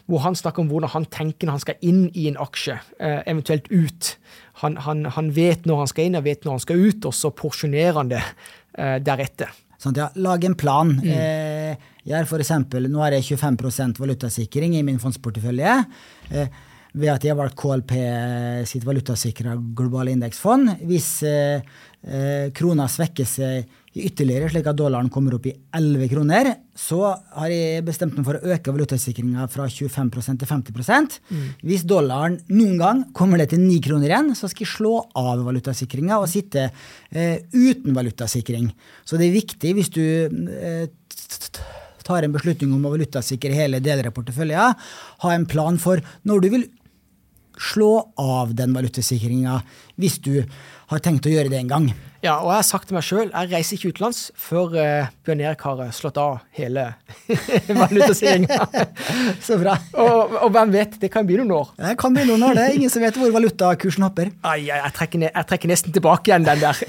hvor 0.09 0.25
han 0.25 0.37
snakker 0.37 0.65
om 0.65 0.71
hvordan 0.73 0.93
han 0.95 1.09
tenker 1.13 1.49
når 1.49 1.59
han 1.59 1.65
skal 1.65 1.85
inn 1.85 2.07
i 2.13 2.29
en 2.31 2.41
aksje, 2.41 2.79
uh, 3.01 3.21
eventuelt 3.25 3.69
ut. 3.73 4.15
Han, 4.63 4.79
han, 4.85 5.05
han, 5.17 5.35
vet 5.37 5.69
når 5.69 5.85
han 5.85 5.93
skal 5.93 6.09
inn 6.09 6.21
og 6.21 6.25
vet 6.29 6.45
når 6.45 6.59
han 6.59 6.65
skal 6.65 6.81
ut, 6.81 7.11
og 7.11 7.17
så 7.17 7.33
porsjonerer 7.37 8.01
han 8.01 8.13
det 8.13 8.25
uh, 8.25 8.97
deretter. 9.05 9.53
Sånn, 9.85 9.97
ja, 10.01 10.09
lag 10.17 10.45
en 10.49 10.57
plan. 10.57 10.95
Mm. 10.97 11.11
Eh, 11.13 11.91
jeg 12.05 12.17
har 12.19 12.29
for 12.29 12.43
eksempel, 12.45 12.89
nå 12.93 13.01
har 13.05 13.17
jeg 13.17 13.27
25% 13.35 14.01
valutasikring 14.03 14.77
i 14.79 14.85
min 14.87 15.01
fondsportefølje. 15.03 15.77
Eh, 16.31 16.63
ved 16.95 17.11
at 17.11 17.25
jeg 17.27 17.35
har 17.35 17.41
valgt 17.41 17.59
KLP 17.59 17.95
sitt 18.71 18.85
valutasikra 18.87 19.57
globale 19.75 20.13
indeksfond. 20.15 20.77
Hvis 20.87 21.09
eh, 21.27 21.65
eh, 22.07 22.53
krona 22.55 22.87
svekker 22.91 23.27
seg 23.27 23.81
ytterligere, 23.95 24.49
slik 24.51 24.67
at 24.71 24.79
dollaren 24.79 25.11
kommer 25.13 25.37
opp 25.37 25.45
i 25.47 25.55
11 25.75 26.09
kroner, 26.11 26.51
så 26.75 27.01
har 27.35 27.51
jeg 27.51 27.85
bestemt 27.87 28.17
meg 28.19 28.27
for 28.27 28.39
å 28.39 28.55
øke 28.55 28.75
valutasikringa 28.75 29.47
fra 29.51 29.69
25% 29.71 30.43
til 30.43 30.51
50 30.51 31.21
mm. 31.31 31.45
Hvis 31.67 31.87
dollaren 31.87 32.41
noen 32.51 32.79
gang 32.81 33.05
kommer 33.15 33.43
det 33.43 33.53
til 33.53 33.63
9 33.63 33.79
kroner 33.87 34.11
igjen, 34.11 34.33
så 34.39 34.51
skal 34.51 34.67
jeg 34.67 34.75
slå 34.75 34.97
av 35.19 35.45
valutasikringa 35.47 36.19
og 36.19 36.31
sitte 36.31 36.69
eh, 37.11 37.39
uten 37.55 37.95
valutasikring. 37.95 38.71
Så 39.07 39.19
det 39.19 39.31
er 39.31 39.39
viktig 39.39 39.75
hvis 39.79 39.95
du 39.95 40.03
eh, 40.03 40.87
tar 42.07 42.27
en 42.27 42.35
beslutning 42.35 42.73
om 42.77 42.87
å 42.87 42.95
valutasikre 42.95 43.57
hele 43.57 43.83
deler 43.85 44.11
av 44.11 44.17
porteføljen, 44.17 44.81
ha 45.25 45.35
en 45.35 45.47
plan 45.51 45.81
for 45.81 46.03
når 46.29 46.45
du 46.45 46.51
vil 46.57 46.67
slå 47.61 48.13
av 48.19 48.55
den 48.59 48.75
valutasikringa 48.75 49.61
hvis 50.01 50.19
du 50.23 50.43
har 50.91 51.01
tenkt 51.01 51.27
å 51.27 51.33
gjøre 51.33 51.53
det 51.53 51.61
en 51.63 51.71
gang. 51.71 51.87
Ja, 52.25 52.39
og 52.41 52.49
jeg 52.51 52.57
har 52.57 52.67
sagt 52.67 52.89
til 52.89 52.97
meg 52.97 53.05
sjøl, 53.05 53.29
jeg 53.29 53.51
reiser 53.51 53.77
ikke 53.77 53.91
utenlands 53.93 54.21
før 54.41 54.75
uh, 54.75 55.11
Bjørn 55.27 55.43
Erik 55.45 55.65
har 55.67 55.81
eh, 55.85 55.93
slått 55.93 56.19
av 56.21 56.39
hele 56.57 56.87
valutasikringa. 57.83 58.59
Så 59.47 59.59
bra. 59.61 59.77
og, 59.93 60.37
og, 60.41 60.49
hvem 60.55 60.73
vet, 60.75 60.99
det 61.03 61.11
kan 61.13 61.29
bli 61.29 61.39
noen 61.41 61.53
år. 61.57 61.73
Det 61.79 61.95
kan 62.01 62.17
bli 62.17 62.27
noen 62.29 62.47
år, 62.49 62.57
det. 62.57 62.67
er 62.67 62.79
Ingen 62.79 62.93
som 62.93 63.05
vet 63.05 63.19
hvor 63.21 63.33
valutakursen 63.35 64.07
hopper. 64.07 64.33
Ai, 64.41 64.63
ai 64.73 64.81
jeg, 64.81 64.95
trekker 64.99 65.27
jeg, 65.27 65.49
trekker 65.53 65.73
nesten 65.75 65.97
tilbake 65.97 66.33
igjen 66.33 66.49
den 66.49 66.65
der. 66.65 66.81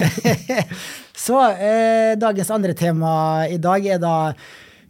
Så 1.26 1.42
eh, 1.52 2.16
dagens 2.20 2.54
andre 2.56 2.76
tema 2.78 3.12
i 3.52 3.60
dag 3.62 3.92
er 3.92 4.00
da 4.04 4.16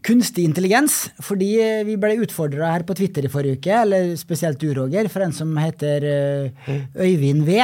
kunstig 0.06 0.46
intelligens. 0.46 1.08
Fordi 1.24 1.50
vi 1.88 1.98
ble 2.00 2.20
utfordra 2.24 2.76
her 2.76 2.86
på 2.88 2.96
Twitter 2.98 3.26
i 3.26 3.32
forrige 3.32 3.60
uke, 3.60 3.82
eller 3.82 4.14
spesielt 4.20 4.62
du, 4.62 4.70
Roger, 4.78 5.10
for 5.12 5.26
en 5.26 5.36
som 5.36 5.52
heter 5.60 6.06
eh, 6.10 6.72
Øyvind 7.02 7.46
V. 7.48 7.60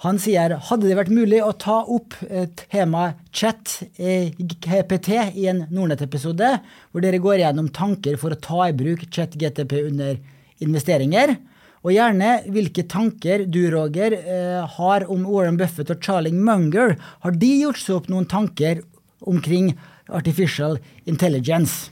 Han 0.00 0.16
sier 0.16 0.54
hadde 0.70 0.88
det 0.88 0.96
vært 0.96 1.12
mulig 1.12 1.42
å 1.44 1.52
ta 1.60 1.82
opp 1.84 2.14
temaet 2.72 3.18
chat 3.36 3.82
GPT 3.98 5.10
i 5.36 5.44
en 5.50 5.66
Nordnett-episode, 5.68 6.54
hvor 6.88 7.04
dere 7.04 7.20
går 7.20 7.42
gjennom 7.42 7.68
tanker 7.76 8.16
for 8.20 8.32
å 8.32 8.40
ta 8.40 8.70
i 8.70 8.76
bruk 8.78 9.04
chat 9.12 9.36
GTP 9.36 9.74
under 9.90 10.16
investeringer, 10.64 11.34
og 11.84 11.92
gjerne 11.92 12.30
hvilke 12.52 12.86
tanker 12.88 13.44
du, 13.44 13.60
Roger, 13.72 14.16
har 14.78 15.04
om 15.12 15.28
Warren 15.28 15.60
Buffett 15.60 15.92
og 15.92 16.00
Charlie 16.04 16.32
Munger. 16.32 16.96
Har 17.20 17.36
de 17.36 17.52
gjort 17.60 17.80
seg 17.80 18.00
opp 18.00 18.08
noen 18.12 18.28
tanker 18.28 18.80
omkring 19.28 19.74
artificial 20.12 20.78
intelligence? 21.06 21.90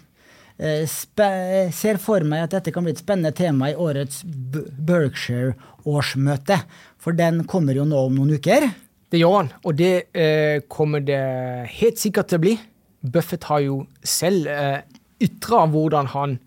ser 0.59 1.99
for 2.03 2.19
meg 2.27 2.43
at 2.43 2.51
dette 2.57 2.73
kan 2.75 2.83
bli 2.83 2.91
et 2.91 2.99
spennende 2.99 3.31
tema 3.31 3.71
i 3.71 3.79
årets 3.79 4.27
Berkshire-årsmøte. 4.27 6.59
For 6.99 7.15
den 7.15 7.47
kommer 7.47 7.79
jo 7.79 7.87
nå 7.87 7.95
om 8.09 8.17
noen 8.17 8.35
uker. 8.35 8.67
Det 9.07 9.21
gjør 9.21 9.37
han, 9.37 9.55
og 9.63 9.79
det 9.79 10.11
eh, 10.19 10.59
kommer 10.67 10.99
det 10.99 11.71
helt 11.79 12.03
sikkert 12.03 12.27
til 12.33 12.39
å 12.41 12.43
bli. 12.43 12.59
Buffett 13.07 13.47
har 13.47 13.63
jo 13.63 13.87
selv 14.03 14.51
eh, 14.51 14.83
ytra 15.23 15.63
hvordan 15.71 16.11
han 16.13 16.39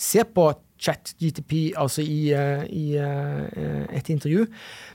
ser 0.00 0.28
på 0.34 0.48
chat-GTP, 0.80 1.72
altså 1.76 2.02
i, 2.02 2.32
uh, 2.32 2.64
i 2.64 2.96
uh, 2.96 3.84
et 3.92 4.08
intervju. 4.08 4.46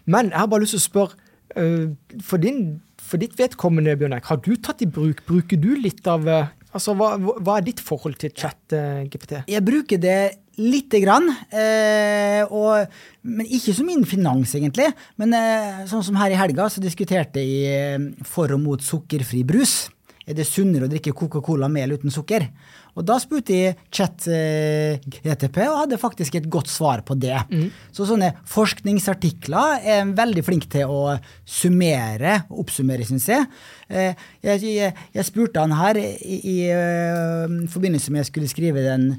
Men 0.06 0.32
jeg 0.32 0.40
har 0.40 0.50
bare 0.50 0.64
lyst 0.64 0.74
til 0.74 0.82
å 0.82 0.86
spørre, 0.86 1.20
uh, 1.62 2.18
for, 2.26 2.42
din, 2.42 2.80
for, 3.06 3.22
ditt 3.22 3.36
vedkommende, 3.40 3.96
Bjørn 4.00 4.18
Eik, 4.18 4.30
har 4.32 4.42
du 4.44 4.54
tatt 4.58 4.84
i 4.84 4.90
bruk 4.90 5.24
Bruker 5.28 5.62
du 5.62 5.74
litt 5.80 6.06
av 6.10 6.28
Altså, 6.76 6.92
hva, 7.00 7.14
hva, 7.16 7.54
er 7.56 7.64
ditt 7.64 7.80
forhold 7.80 8.18
til 8.20 8.34
chat-GPT? 8.36 9.46
Jeg 9.48 9.64
bruker 9.64 10.00
det 10.02 10.18
lite 10.60 11.00
grann. 11.00 11.30
Eh, 11.56 12.42
og, 12.52 12.92
men 13.24 13.48
ikke 13.48 13.72
som 13.78 13.88
innen 13.88 14.08
finans, 14.10 14.58
egentlig. 14.60 14.90
Men 15.22 15.32
eh, 15.38 15.86
sånn 15.88 16.04
som 16.04 16.20
her 16.20 16.36
i 16.36 16.40
helga, 16.40 16.68
så 16.68 16.84
diskuterte 16.84 17.40
jeg 17.40 18.26
for 18.28 18.52
og 18.52 18.60
mot 18.66 18.84
sukkerfri 18.84 19.46
brus. 19.48 19.86
Er 20.26 20.36
det 20.36 20.48
sunnere 20.50 20.90
å 20.90 20.92
drikke 20.92 21.14
Coca-Cola 21.16 21.70
eller 21.70 22.02
uten 22.02 22.12
sukker? 22.12 22.50
Og 22.96 23.04
da 23.04 23.18
spurte 23.20 23.56
jeg 23.56 23.76
chat-GTP, 23.94 25.60
og 25.68 25.82
hadde 25.84 26.00
faktisk 26.00 26.38
et 26.40 26.50
godt 26.52 26.72
svar 26.72 27.04
på 27.08 27.18
det. 27.20 27.36
Mm. 27.52 27.68
Så 27.96 28.08
sånne 28.08 28.32
forskningsartikler 28.48 29.84
er 29.84 30.16
veldig 30.16 30.46
flink 30.48 30.70
til 30.72 30.92
å 30.92 31.18
summere 31.44 32.46
og 32.50 32.66
oppsummere, 32.66 33.08
syns 33.08 33.28
jeg. 33.32 33.48
jeg. 33.92 34.16
Jeg, 34.48 34.94
jeg. 35.16 35.28
spurte 35.28 35.64
han 35.64 35.76
her 35.76 36.00
i, 36.00 36.10
i, 36.24 36.38
i 36.48 37.72
forbindelse 37.72 38.14
med 38.14 38.24
jeg 38.24 38.32
skulle 38.32 38.52
skrive 38.52 38.86
den 38.86 39.10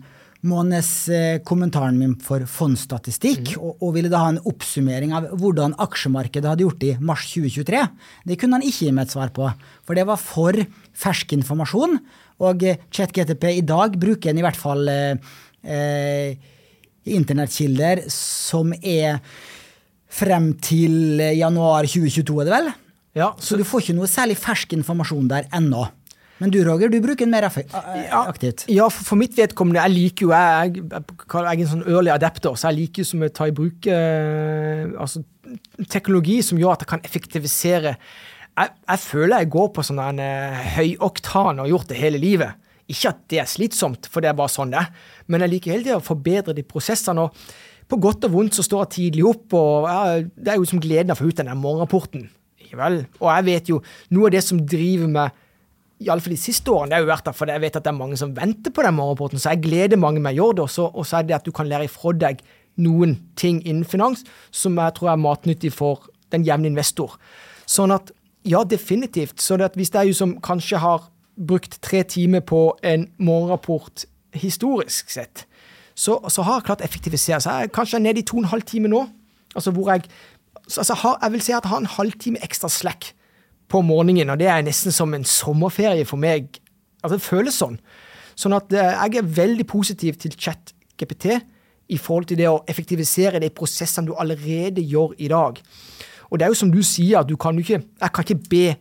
månedskommentaren 0.47 1.97
min 1.99 2.15
for 2.23 2.45
fondsstatistikk, 2.51 3.55
mm. 3.55 3.63
og, 3.63 3.81
og, 3.81 3.93
ville 3.97 4.11
da 4.13 4.23
ha 4.25 4.33
en 4.35 4.43
oppsummering 4.47 5.15
av 5.17 5.29
hvordan 5.41 5.77
aksjemarkedet 5.83 6.51
hadde 6.51 6.67
gjort 6.67 6.81
det 6.83 6.93
i 6.95 7.01
mars 7.11 7.27
2023. 7.33 7.83
Det 8.29 8.39
kunne 8.41 8.59
han 8.59 8.67
ikke 8.67 8.89
gi 8.89 8.95
meg 8.95 9.09
et 9.09 9.17
svar 9.17 9.33
på, 9.37 9.49
for 9.87 9.99
det 9.99 10.07
var 10.09 10.21
for 10.21 10.61
fersk 10.97 11.37
informasjon. 11.39 11.99
Og 12.45 12.65
eh, 12.69 12.81
ChatGTP 12.93 13.49
i 13.55 13.65
dag 13.67 13.97
bruker 14.01 14.33
en 14.33 14.41
i 14.41 14.45
hvert 14.45 14.61
fall 14.61 14.89
eh, 14.93 15.37
eh, 15.65 16.49
internettkilder 17.07 18.05
som 18.13 18.75
er 18.81 19.21
frem 20.17 20.53
til 20.65 21.21
januar 21.37 21.87
2022, 21.89 22.41
er 22.41 22.49
det 22.49 22.57
vel? 22.57 22.73
Ja, 23.17 23.31
så, 23.39 23.55
så 23.55 23.61
du 23.61 23.65
får 23.69 23.85
ikke 23.85 23.97
noe 23.97 24.11
særlig 24.11 24.37
fersk 24.41 24.75
informasjon 24.77 25.31
der 25.31 25.49
ennå. 25.57 25.87
Men 26.37 26.53
du 26.53 26.59
Roger, 26.67 26.91
du 26.93 26.99
bruker 27.01 27.25
den 27.25 27.33
mer 27.33 27.47
aktivt? 27.49 28.67
Ja, 28.69 28.89
for, 28.93 29.17
mitt 29.17 29.37
vedkommende. 29.39 29.81
Jeg 29.87 29.95
liker 29.95 30.27
jo, 30.27 30.33
jeg, 30.35 30.83
jeg, 30.83 31.05
jeg, 31.25 31.41
er 31.41 31.53
en 31.55 31.71
sånn 31.71 31.87
early 31.89 32.13
adapter, 32.13 32.59
så 32.61 32.69
jeg 32.69 32.83
liker 32.83 33.03
jo 33.03 33.09
som 33.09 33.25
å 33.25 33.31
ta 33.33 33.47
i 33.49 33.55
bruk 33.57 33.89
eh, 33.89 34.85
altså, 35.01 35.23
teknologi 35.93 36.43
som 36.45 36.61
gjør 36.61 36.75
at 36.75 36.85
jeg 36.85 36.93
kan 36.93 37.07
effektivisere 37.09 37.95
jeg, 38.57 38.73
jeg, 38.89 39.03
føler 39.03 39.43
jeg 39.43 39.53
går 39.53 39.69
på 39.77 39.85
sånn 39.85 40.01
en 40.03 40.23
uh, 40.23 40.65
høyoktan 40.77 41.59
og 41.59 41.67
har 41.67 41.73
gjort 41.75 41.93
det 41.93 42.01
hele 42.01 42.21
livet. 42.23 42.67
Ikke 42.91 43.11
at 43.13 43.23
det 43.33 43.41
er 43.43 43.51
slitsomt, 43.51 44.09
for 44.11 44.23
det 44.23 44.31
er 44.31 44.39
bare 44.39 44.53
sånn 44.53 44.73
det 44.73 44.81
er, 44.81 44.93
men 45.27 45.43
jeg 45.43 45.53
liker 45.57 45.75
hele 45.75 45.89
tiden 45.89 46.03
å 46.03 46.07
forbedre 46.07 46.55
de 46.57 46.65
prosessene. 46.67 47.27
og 47.27 47.89
På 47.91 47.99
godt 48.03 48.29
og 48.29 48.37
vondt 48.37 48.59
så 48.59 48.65
står 48.67 48.85
jeg 48.85 48.95
tidlig 48.97 49.27
opp, 49.27 49.57
og 49.59 49.89
jeg, 49.91 50.29
det 50.37 50.55
er 50.55 50.61
jo 50.61 50.69
som 50.71 50.83
gleden 50.83 51.13
av 51.13 51.19
å 51.19 51.25
få 51.25 51.33
ut 51.33 51.41
den 51.43 51.51
morgenrapporten. 51.59 52.29
Vel. 52.77 53.03
Og 53.23 53.29
jeg 53.31 53.45
vet 53.47 53.69
jo, 53.71 53.81
noe 54.13 54.29
av 54.29 54.35
det 54.35 54.43
som 54.45 54.59
driver 54.61 55.11
meg 55.11 55.43
iallfall 56.05 56.35
de 56.35 56.41
siste 56.41 56.69
årene, 56.69 56.91
det 56.91 56.99
har 56.99 57.05
jo 57.07 57.09
vært 57.09 57.29
derfor 57.31 57.49
jeg 57.49 57.63
vet 57.63 57.79
at 57.79 57.87
det 57.87 57.93
er 57.93 57.97
mange 57.97 58.19
som 58.21 58.35
venter 58.37 58.75
på 58.75 58.85
den 58.85 58.97
morgenrapporten, 58.99 59.41
så 59.41 59.55
jeg 59.55 59.65
gleder 59.65 60.01
mange 60.01 60.21
med 60.21 60.37
å 60.37 60.43
gjøre 60.43 60.59
det, 60.59 60.67
og 60.87 61.07
så 61.09 61.19
er 61.19 61.29
det 61.29 61.37
at 61.39 61.47
du 61.47 61.55
kan 61.57 61.69
lære 61.71 61.89
ifra 61.89 62.13
deg 62.27 62.43
noen 62.85 63.17
ting 63.41 63.63
innen 63.65 63.87
finans 63.89 64.27
som 64.55 64.77
jeg 64.77 64.97
tror 64.99 65.15
er 65.15 65.23
matnyttig 65.23 65.73
for 65.73 66.11
den 66.35 66.45
jevne 66.45 66.69
investor. 66.69 67.17
Sånn 67.67 67.95
at 67.95 68.13
ja, 68.47 68.63
definitivt. 68.65 69.43
Så 69.43 69.59
hvis 69.75 69.91
det 69.91 70.01
er 70.01 70.09
jo 70.11 70.15
som 70.17 70.37
kanskje 70.41 70.79
har 70.79 71.11
brukt 71.37 71.79
tre 71.83 72.03
timer 72.03 72.41
på 72.41 72.79
en 72.85 73.09
morgenrapport 73.19 74.07
historisk 74.37 75.11
sett, 75.11 75.47
så, 75.97 76.19
så 76.29 76.45
har 76.45 76.61
jeg 76.61 76.69
klart 76.69 76.83
å 76.85 76.87
effektivisere. 76.87 77.41
Så 77.41 77.53
jeg 77.53 77.69
er 77.69 77.75
kanskje 77.75 78.03
nede 78.05 78.21
i 78.21 78.27
to 78.27 78.39
og 78.39 78.45
en 78.45 78.53
halv 78.53 78.67
time 78.69 78.91
nå. 78.93 79.07
Altså 79.57 79.73
hvor 79.73 79.91
jeg 79.93 80.09
altså 80.67 80.95
har, 80.95 81.19
Jeg 81.23 81.33
vil 81.33 81.43
si 81.43 81.53
at 81.53 81.65
jeg 81.65 81.71
har 81.71 81.81
en 81.81 81.95
halvtime 81.97 82.43
ekstra 82.45 82.69
slack 82.69 83.13
på 83.69 83.81
morgenen, 83.83 84.31
og 84.31 84.39
det 84.39 84.47
er 84.47 84.63
nesten 84.63 84.93
som 84.93 85.15
en 85.15 85.25
sommerferie 85.25 86.05
for 86.05 86.21
meg. 86.21 86.61
Altså, 87.03 87.17
det 87.17 87.27
føles 87.27 87.59
sånn. 87.59 87.79
Sånn 88.37 88.55
at 88.57 88.73
eh, 88.73 88.95
jeg 88.95 89.23
er 89.23 89.35
veldig 89.37 89.67
positiv 89.67 90.19
til 90.21 90.37
chat-GPT 90.37 91.39
i 91.89 91.99
forhold 91.99 92.29
til 92.31 92.41
det 92.41 92.49
å 92.51 92.63
effektivisere 92.69 93.41
de 93.43 93.51
prosessene 93.55 94.11
du 94.11 94.15
allerede 94.19 94.85
gjør 94.85 95.15
i 95.19 95.31
dag. 95.33 95.59
Og 96.31 96.39
det 96.39 96.47
er 96.47 96.53
jo 96.53 96.59
som 96.59 96.73
du 96.73 96.83
sier, 96.83 97.21
at 97.21 97.29
du 97.29 97.37
kan 97.37 97.55
jo 97.55 97.65
ikke 97.65 97.83
Jeg 98.01 98.13
kan 98.13 98.25
ikke 98.25 98.49
be 98.51 98.77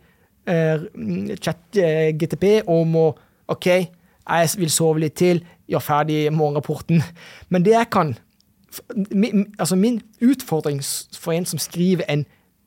uh, 0.50 1.36
chat-GTP 1.40 2.66
om 2.66 2.96
å 2.96 3.06
OK, 3.48 3.66
jeg 4.26 4.48
vil 4.58 4.70
sove 4.74 5.04
litt 5.04 5.14
til, 5.14 5.38
gjør 5.70 5.82
ferdig 5.82 6.32
morgenrapporten. 6.34 7.02
Men 7.48 7.62
det 7.62 7.76
jeg 7.76 7.90
kan 7.94 8.16
min, 9.14 9.46
altså 9.58 9.76
min 9.76 10.00
utfordring 10.20 10.82
for 11.14 11.32
en 11.32 11.46
som 11.46 11.58
skriver 11.62 12.04
en 12.08 12.26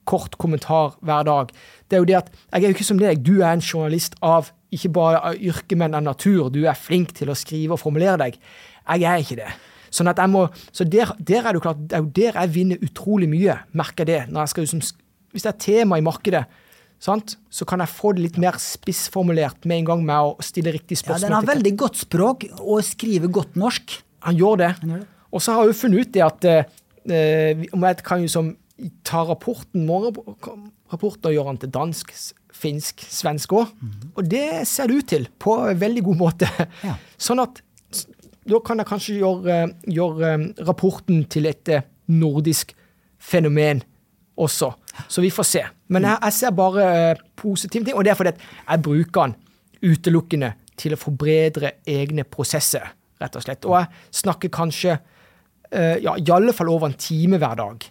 kort 0.09 0.37
kommentar 0.37 0.95
hver 1.05 1.23
dag, 1.27 1.51
det 1.89 1.97
er 1.97 2.01
jo 2.01 2.07
det 2.09 2.17
at 2.17 2.31
jeg 2.31 2.63
er 2.63 2.71
jo 2.71 2.77
ikke 2.77 2.87
som 2.87 3.01
deg. 3.01 3.25
Du 3.25 3.41
er 3.41 3.51
en 3.51 3.61
journalist 3.61 4.15
av 4.25 4.49
ikke 4.71 4.91
bare 4.93 5.35
yrke, 5.37 5.75
men 5.75 5.97
av 5.97 6.05
natur. 6.05 6.49
Du 6.53 6.63
er 6.65 6.77
flink 6.77 7.13
til 7.17 7.29
å 7.29 7.37
skrive 7.37 7.75
og 7.75 7.81
formulere 7.81 8.17
deg. 8.21 8.39
Jeg 8.89 9.05
er 9.05 9.21
ikke 9.21 9.39
det. 9.41 9.51
Sånn 9.89 10.11
at 10.11 10.21
jeg 10.21 10.31
må, 10.31 10.45
så 10.71 10.85
der, 10.85 11.13
der 11.17 11.43
er 11.43 11.51
det 11.51 11.59
jo 11.59 11.65
klart, 11.67 11.83
det 11.89 11.97
er 11.97 12.03
jo 12.03 12.11
der 12.15 12.39
jeg 12.41 12.53
vinner 12.55 12.81
utrolig 12.85 13.29
mye, 13.31 13.59
merker 13.77 14.07
det. 14.09 14.23
når 14.29 14.41
jeg 14.41 14.53
skal 14.53 14.67
liksom, 14.67 14.81
Hvis 15.33 15.45
det 15.45 15.51
er 15.53 15.61
tema 15.61 15.97
i 15.97 16.05
markedet, 16.05 16.45
sant, 16.99 17.37
så 17.49 17.65
kan 17.65 17.79
jeg 17.83 17.93
få 17.93 18.11
det 18.15 18.25
litt 18.25 18.39
mer 18.41 18.57
spissformulert 18.59 19.65
med 19.69 19.81
en 19.81 19.89
gang 19.91 20.01
med 20.05 20.31
å 20.31 20.43
stille 20.43 20.73
riktig 20.75 20.99
spørsmål. 20.99 21.21
Ja, 21.21 21.29
Den 21.29 21.37
har 21.37 21.47
veldig 21.53 21.75
godt 21.79 22.01
språk 22.01 22.45
og 22.59 22.81
skriver 22.83 23.31
godt 23.31 23.55
norsk. 23.59 23.99
Han 24.27 24.39
gjør 24.39 24.59
det. 24.63 24.73
det. 24.83 25.03
Og 25.31 25.43
så 25.43 25.55
har 25.55 25.63
jeg 25.63 25.73
jo 25.73 25.79
funnet 25.83 26.01
ut 26.03 26.11
det 26.15 26.25
at 26.25 26.49
eh, 26.49 27.63
om 27.75 27.85
jeg 27.87 28.01
kan 28.03 28.25
jo 28.25 28.31
som 28.31 28.51
ta 29.07 29.23
rapporten, 29.27 29.85
morgenrapporten 29.87 31.29
og 31.29 31.35
gjøre 31.35 31.53
den 31.53 31.61
til 31.63 31.73
dansk, 31.75 32.13
finsk, 32.59 33.05
svensk 33.07 33.53
òg. 33.53 33.71
Mm 33.79 33.89
-hmm. 33.89 34.11
Og 34.15 34.31
det 34.31 34.67
ser 34.67 34.87
det 34.87 34.95
ut 34.95 35.07
til 35.07 35.29
på 35.39 35.69
en 35.69 35.79
veldig 35.79 36.03
god 36.03 36.17
måte. 36.17 36.47
Ja. 36.83 36.95
Sånn 37.17 37.39
at 37.39 37.61
da 38.49 38.59
kan 38.65 38.81
jeg 38.81 38.89
kanskje 38.89 39.17
gjøre, 39.19 39.57
gjøre 39.89 40.33
eh, 40.33 40.45
rapporten 40.67 41.23
til 41.31 41.49
et 41.49 41.71
eh, 41.73 41.85
nordisk 42.15 42.73
fenomen 43.19 43.83
også. 44.39 44.71
Så 45.07 45.23
vi 45.23 45.31
får 45.33 45.47
se. 45.47 45.63
Men 45.93 46.07
jeg, 46.07 46.17
jeg 46.25 46.37
ser 46.37 46.55
bare 46.57 46.87
eh, 47.11 47.21
positive 47.39 47.85
ting, 47.85 47.95
og 47.97 48.05
det 48.05 48.13
er 48.13 48.19
fordi 48.19 48.33
jeg 48.39 48.83
bruker 48.85 49.29
den 49.29 49.37
utelukkende 49.93 50.53
til 50.79 50.95
å 50.95 50.99
forbedre 50.99 51.77
egne 51.87 52.25
prosesser, 52.27 52.87
rett 53.19 53.35
og 53.35 53.45
slett. 53.45 53.67
Og 53.67 53.77
jeg 53.77 54.19
snakker 54.23 54.51
kanskje 54.53 54.99
ja, 55.69 56.15
i 56.17 56.31
alle 56.33 56.49
fall 56.55 56.71
over 56.73 56.87
en 56.87 56.95
time 56.97 57.37
hver 57.37 57.57
dag. 57.59 57.83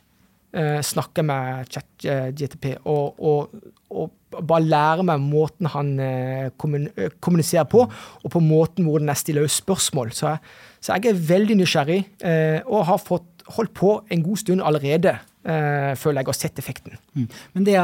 Snakker 0.83 1.23
med 1.23 1.69
ChatGTP 1.71 2.65
og, 2.91 3.21
og, 3.23 3.53
og, 3.91 4.11
bare 4.29 4.65
lære 4.65 5.07
meg 5.09 5.23
måten 5.25 5.71
han 5.73 5.95
eh, 6.03 6.51
kommuniserer 6.59 7.69
på, 7.71 7.87
og 7.89 8.35
på 8.35 8.43
måten 8.45 8.89
hvor 8.89 9.01
den 9.01 9.15
stiller 9.17 9.49
spørsmål. 9.49 10.13
Så, 10.13 10.37
så, 10.81 10.99
jeg 10.99 11.15
er 11.15 11.27
veldig 11.33 11.57
nysgjerrig, 11.63 12.03
eh, 12.21 12.61
og 12.67 12.87
har 12.91 13.03
fått 13.03 13.35
holdt 13.57 13.73
på 13.73 13.95
en 14.13 14.21
god 14.21 14.37
stund 14.43 14.61
allerede, 14.61 15.15
eh, 15.49 15.95
føler 15.97 16.21
jeg, 16.21 16.29
har 16.29 16.37
sett 16.37 16.61
effekten. 16.61 16.99
Mm. 17.17 17.27
Men 17.55 17.65
det, 17.65 17.79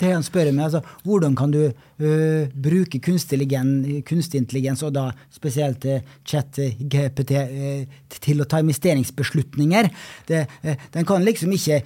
det 0.00 0.14
han 0.14 0.24
spør 0.24 0.48
meg, 0.48 0.70
altså, 0.70 0.80
hvordan 1.04 1.36
kan 1.36 1.52
du 1.52 1.60
uh, 1.68 2.48
bruke 2.48 2.96
kunstig 3.04 4.40
intelligens, 4.40 4.80
og 4.88 4.96
da 4.96 5.10
spesielt 5.28 5.84
chat-GPT, 6.24 7.36
uh, 7.36 8.04
til 8.16 8.40
å 8.40 8.48
ta 8.48 8.64
investeringsbeslutninger? 8.64 9.92
Det, 10.32 10.46
uh, 10.64 10.86
den 10.96 11.08
kan 11.08 11.28
liksom 11.28 11.52
ikke 11.52 11.82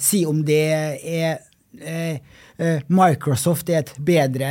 si 0.00 0.24
om 0.24 0.40
det 0.48 0.62
er 1.04 1.42
Microsoft 2.88 3.70
er 3.72 3.82
et 3.82 3.94
bedre 3.98 4.50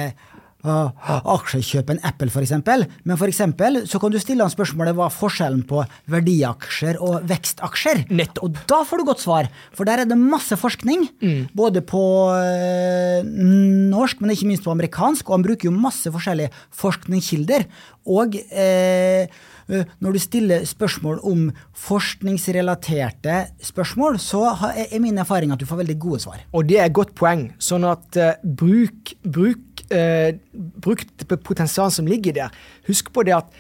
aksjekjøp 0.64 1.90
enn 1.92 2.00
en 2.00 2.06
Apple, 2.08 2.30
f.eks. 2.32 2.54
Men 3.04 3.20
for 3.20 3.28
eksempel, 3.28 3.82
så 3.90 4.00
kan 4.00 4.14
du 4.14 4.20
stille 4.22 4.46
han 4.46 4.52
spørsmålet 4.52 4.96
hva 4.96 5.10
er 5.10 5.16
forskjellen 5.16 5.66
på 5.68 5.84
verdiaksjer 6.12 7.00
og 7.04 7.28
vekstaksjer. 7.28 8.06
Nettopp. 8.14 8.44
Og 8.48 8.62
da 8.72 8.80
får 8.88 9.02
du 9.02 9.08
godt 9.10 9.24
svar, 9.24 9.50
for 9.76 9.90
der 9.90 10.04
er 10.04 10.10
det 10.10 10.18
masse 10.20 10.56
forskning. 10.60 11.10
Både 11.56 11.84
på 11.84 12.04
eh, 12.38 13.28
norsk, 13.92 14.24
men 14.24 14.32
ikke 14.32 14.48
minst 14.54 14.64
på 14.64 14.72
amerikansk, 14.72 15.28
og 15.28 15.40
han 15.40 15.48
bruker 15.50 15.68
jo 15.68 15.76
masse 15.76 16.12
forskjellige 16.14 16.54
forskningskilder. 16.80 17.68
Og 18.14 18.40
eh, 18.40 19.28
eh, 19.28 19.28
når 19.68 20.16
du 20.16 20.20
stiller 20.20 20.66
spørsmål 20.68 21.22
om 21.24 21.46
forskningsrelaterte 21.78 23.38
spørsmål, 23.64 24.20
så 24.20 24.46
er 24.74 25.00
min 25.04 25.18
erfaring 25.22 25.54
at 25.54 25.62
du 25.62 25.68
får 25.70 25.84
veldig 25.84 25.98
gode 26.00 26.20
svar. 26.26 26.44
Og 26.52 26.68
det 26.70 26.80
er 26.80 26.90
et 26.90 26.96
godt 26.96 27.14
poeng. 27.16 27.48
Sånn 27.64 27.88
at 27.88 28.20
uh, 28.20 28.34
bruk, 28.44 29.16
bruk, 29.24 29.84
uh, 29.94 30.36
bruk 30.84 31.06
potensialet 31.46 31.96
som 31.96 32.10
ligger 32.10 32.36
der. 32.36 32.64
Husk 32.90 33.14
på 33.16 33.26
det 33.28 33.38
at 33.38 33.60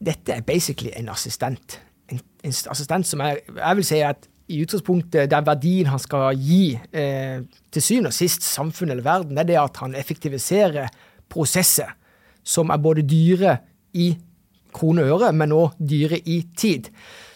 dette 0.00 0.38
er 0.38 0.46
basically 0.46 0.92
en 0.96 1.10
assistent. 1.12 1.80
En, 2.10 2.20
en 2.44 2.58
assistent 2.72 3.06
som 3.06 3.22
er, 3.24 3.42
jeg 3.50 3.80
vil 3.80 3.88
si 3.90 4.02
at 4.06 4.30
i 4.50 4.58
utgangspunktet 4.64 5.30
den 5.30 5.46
verdien 5.46 5.90
han 5.92 6.02
skal 6.02 6.34
gi 6.38 6.74
eh, 6.74 7.42
til 7.70 7.84
syvende 7.84 8.10
og 8.10 8.16
sist 8.16 8.42
samfunnet 8.46 8.96
eller 8.96 9.06
verden, 9.06 9.38
er 9.38 9.46
det 9.46 9.58
at 9.60 9.78
han 9.82 9.94
effektiviserer 9.98 10.90
prosesser 11.30 11.92
som 12.42 12.72
er 12.72 12.82
både 12.82 13.06
dyre 13.06 13.58
i 13.94 14.10
krone 14.74 15.32
men 15.32 15.52
òg 15.56 15.78
dyre 15.78 16.20
i 16.24 16.42
tid. 16.56 16.90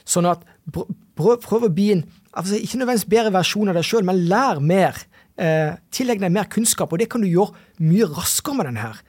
Sånn 0.04 0.28
at 0.28 0.44
prøv, 0.72 1.38
prøv 1.40 1.68
å 1.68 1.72
bli 1.72 1.90
en 1.94 2.04
altså 2.34 2.58
ikke 2.58 2.80
nødvendigvis 2.80 3.10
bedre 3.10 3.32
versjon 3.34 3.70
av 3.70 3.78
deg 3.78 3.86
sjøl, 3.86 4.06
men 4.06 4.24
lær 4.30 4.60
mer. 4.60 4.98
Eh, 5.34 5.74
tillegg 5.94 6.22
deg 6.22 6.32
mer 6.34 6.48
kunnskap, 6.50 6.92
og 6.92 7.00
det 7.00 7.08
kan 7.10 7.22
du 7.22 7.28
gjøre 7.30 7.54
mye 7.82 8.08
raskere 8.10 8.58
med 8.58 8.70
den 8.70 8.80
her. 8.82 9.00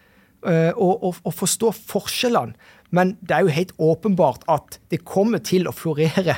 Eh, 0.45 0.71
og, 0.73 1.03
og, 1.03 1.19
og 1.25 1.33
forstå 1.33 1.71
forskjellene. 1.89 2.55
Men 2.95 3.15
det 3.21 3.35
er 3.35 3.45
jo 3.45 3.55
helt 3.55 3.73
åpenbart 3.81 4.45
at 4.51 4.79
det 4.93 5.03
kommer 5.07 5.41
til 5.43 5.67
å 5.67 5.73
florere 5.75 6.37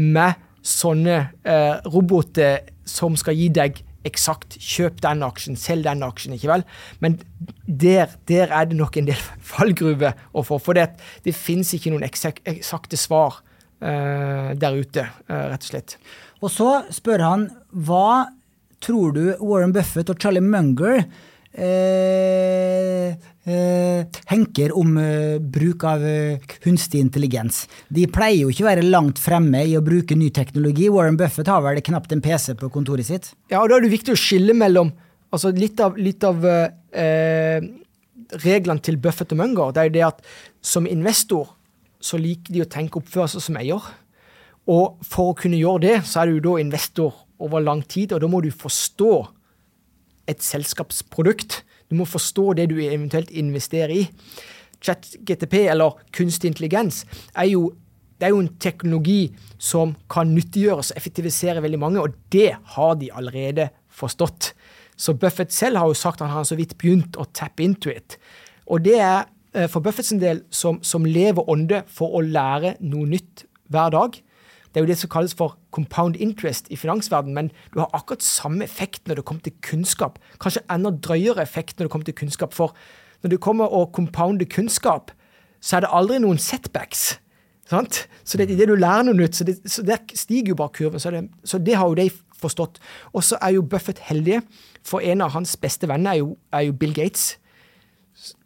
med 0.00 0.40
sånne 0.64 1.16
eh, 1.44 1.74
roboter 1.92 2.70
som 2.88 3.18
skal 3.20 3.36
gi 3.36 3.50
deg 3.52 3.82
eksakt 4.08 4.58
kjøp 4.60 5.00
den 5.04 5.24
aksjen, 5.26 5.58
selg 5.60 5.86
den 5.86 6.04
aksjen, 6.06 6.36
ikke 6.36 6.50
vel? 6.50 6.66
Men 7.04 7.18
der, 7.66 8.12
der 8.30 8.52
er 8.52 8.68
det 8.70 8.78
nok 8.78 8.98
en 9.00 9.10
del 9.10 9.24
fallgruver 9.54 10.14
å 10.32 10.44
få. 10.46 10.60
For 10.62 10.78
det, 10.78 10.90
det 11.26 11.36
fins 11.36 11.74
ikke 11.76 11.94
noen 11.94 12.06
eksakte 12.06 13.00
svar 13.00 13.40
uh, 13.40 14.52
der 14.58 14.80
ute, 14.80 15.08
uh, 15.28 15.44
rett 15.52 15.66
og 15.66 15.72
slett. 15.72 15.98
Og 16.44 16.52
så 16.52 16.70
spør 16.92 17.24
han 17.24 17.48
hva 17.72 18.26
tror 18.84 19.14
du 19.16 19.24
Warren 19.40 19.72
Buffett 19.72 20.10
og 20.12 20.20
Charlie 20.20 20.44
Munger 20.44 21.06
eh, 21.54 23.14
eh, 23.44 24.06
tenker 24.28 24.74
om 24.76 24.96
eh, 25.00 25.38
bruk 25.38 25.84
av 25.88 26.04
eh, 26.04 26.42
kunstig 26.64 27.02
intelligens? 27.04 27.64
De 27.88 28.06
pleier 28.10 28.44
jo 28.44 28.52
ikke 28.52 28.66
å 28.66 28.70
være 28.70 28.86
langt 28.88 29.20
fremme 29.22 29.64
i 29.64 29.76
å 29.78 29.84
bruke 29.84 30.16
ny 30.18 30.30
teknologi. 30.34 30.90
Warren 30.92 31.18
Buffett 31.20 31.50
har 31.52 31.64
vel 31.64 31.82
knapt 31.84 32.14
en 32.14 32.24
PC 32.24 32.56
på 32.60 32.70
kontoret 32.74 33.08
sitt. 33.08 33.32
Ja, 33.52 33.62
og 33.62 33.70
da 33.70 33.78
er 33.78 33.86
det 33.86 33.94
viktig 33.94 34.14
å 34.14 34.20
skille 34.20 34.56
mellom 34.56 34.92
altså 35.34 35.50
litt 35.54 35.80
av, 35.82 35.98
litt 35.98 36.24
av 36.26 36.44
eh, 36.46 37.66
reglene 38.44 38.82
til 38.84 38.98
Buffett 39.02 39.34
og 39.34 39.40
Munger. 39.40 39.74
Det 39.74 39.82
er 39.82 39.90
jo 39.90 39.96
det 39.96 40.06
at 40.08 40.24
som 40.64 40.88
investor 40.88 41.52
så 42.04 42.20
liker 42.20 42.54
de 42.54 42.64
å 42.64 42.70
tenke 42.70 43.00
oppføre 43.00 43.30
seg 43.32 43.44
som 43.46 43.58
eier. 43.60 43.92
Og 44.70 45.04
for 45.04 45.32
å 45.32 45.36
kunne 45.38 45.60
gjøre 45.60 45.84
det, 45.84 45.94
så 46.08 46.22
er 46.22 46.32
du 46.32 46.44
da 46.44 46.56
investor 46.60 47.24
over 47.42 47.60
lang 47.64 47.82
tid, 47.82 48.14
og 48.14 48.22
da 48.22 48.30
må 48.30 48.40
du 48.44 48.50
forstå 48.54 49.12
et 50.30 50.44
selskapsprodukt. 50.44 51.60
Du 51.94 52.00
må 52.00 52.08
forstå 52.10 52.56
det 52.58 52.72
du 52.72 52.80
eventuelt 52.82 53.30
investerer 53.30 53.94
i. 53.94 54.04
ChatGTP, 54.84 55.68
eller 55.70 56.00
kunstig 56.12 56.50
intelligens, 56.50 57.04
er 57.38 57.46
jo, 57.52 57.68
det 58.18 58.26
er 58.26 58.34
jo 58.34 58.40
en 58.42 58.50
teknologi 58.60 59.28
som 59.62 59.94
kan 60.10 60.32
nyttiggjøres 60.34 60.90
og 60.90 60.98
effektivisere 60.98 61.62
veldig 61.62 61.78
mange, 61.80 62.02
og 62.02 62.16
det 62.34 62.50
har 62.74 62.98
de 62.98 63.12
allerede 63.14 63.68
forstått. 63.94 64.50
Så 64.96 65.14
Buffett 65.14 65.54
selv 65.54 65.78
har 65.78 65.86
jo 65.86 65.94
sagt 65.94 66.20
at 66.20 66.28
han 66.28 66.40
har 66.40 66.50
så 66.50 66.58
vidt 66.58 66.74
begynt 66.82 67.16
å 67.16 67.28
tap 67.30 67.62
into 67.62 67.94
it. 67.94 68.18
Og 68.66 68.82
det 68.82 68.98
er 68.98 69.24
eh, 69.54 69.70
for 69.70 69.82
Buffetts 69.86 70.10
del 70.18 70.42
som, 70.50 70.82
som 70.82 71.06
lever 71.06 71.46
ånde 71.50 71.84
for 71.86 72.18
å 72.18 72.24
lære 72.26 72.74
noe 72.82 73.06
nytt 73.14 73.46
hver 73.70 73.94
dag. 73.94 74.18
Det 74.74 74.80
er 74.80 74.84
jo 74.84 74.90
det 74.90 74.98
som 74.98 75.10
kalles 75.10 75.36
for 75.38 75.54
compound 75.70 76.16
interest 76.18 76.66
i 76.74 76.76
finansverdenen, 76.76 77.34
men 77.34 77.50
du 77.74 77.78
har 77.78 77.92
akkurat 77.94 78.22
samme 78.26 78.64
effekt 78.66 79.06
når 79.06 79.20
det 79.20 79.24
kommer 79.24 79.46
til 79.46 79.54
kunnskap. 79.62 80.18
Kanskje 80.42 80.64
enda 80.70 80.90
drøyere 80.90 81.42
effekt 81.42 81.78
når 81.78 81.86
det 81.86 81.92
kommer 81.92 82.08
til 82.08 82.16
kunnskap, 82.18 82.54
for 82.54 82.74
når 83.22 83.30
du 83.30 83.38
kommer 83.38 83.70
og 83.70 83.92
compounder 83.94 84.46
kunnskap, 84.50 85.14
så 85.60 85.76
er 85.76 85.86
det 85.86 85.92
aldri 85.94 86.18
noen 86.18 86.42
setbacks. 86.42 87.20
Sant? 87.70 88.02
Så 88.24 88.36
det, 88.36 88.50
det 88.50 88.66
du 88.68 88.74
lærer 88.74 89.06
noe 89.06 89.16
nytt, 89.16 89.38
så, 89.38 89.46
det, 89.46 89.60
så 89.70 89.82
der 89.86 90.02
stiger 90.14 90.52
jo 90.52 90.58
bare 90.58 90.74
kurven. 90.74 91.00
Så 91.00 91.14
det, 91.14 91.22
så 91.44 91.58
det 91.62 91.78
har 91.78 91.88
jo 91.88 91.94
de 91.94 92.10
forstått. 92.36 92.82
Og 93.14 93.24
så 93.24 93.38
er 93.40 93.54
jo 93.56 93.62
Buffett 93.62 94.02
heldige, 94.10 94.42
for 94.84 95.00
en 95.00 95.24
av 95.24 95.32
hans 95.32 95.56
beste 95.56 95.88
venner 95.88 96.12
er 96.12 96.20
jo, 96.20 96.34
er 96.52 96.66
jo 96.66 96.76
Bill 96.76 96.92
Gates, 96.94 97.38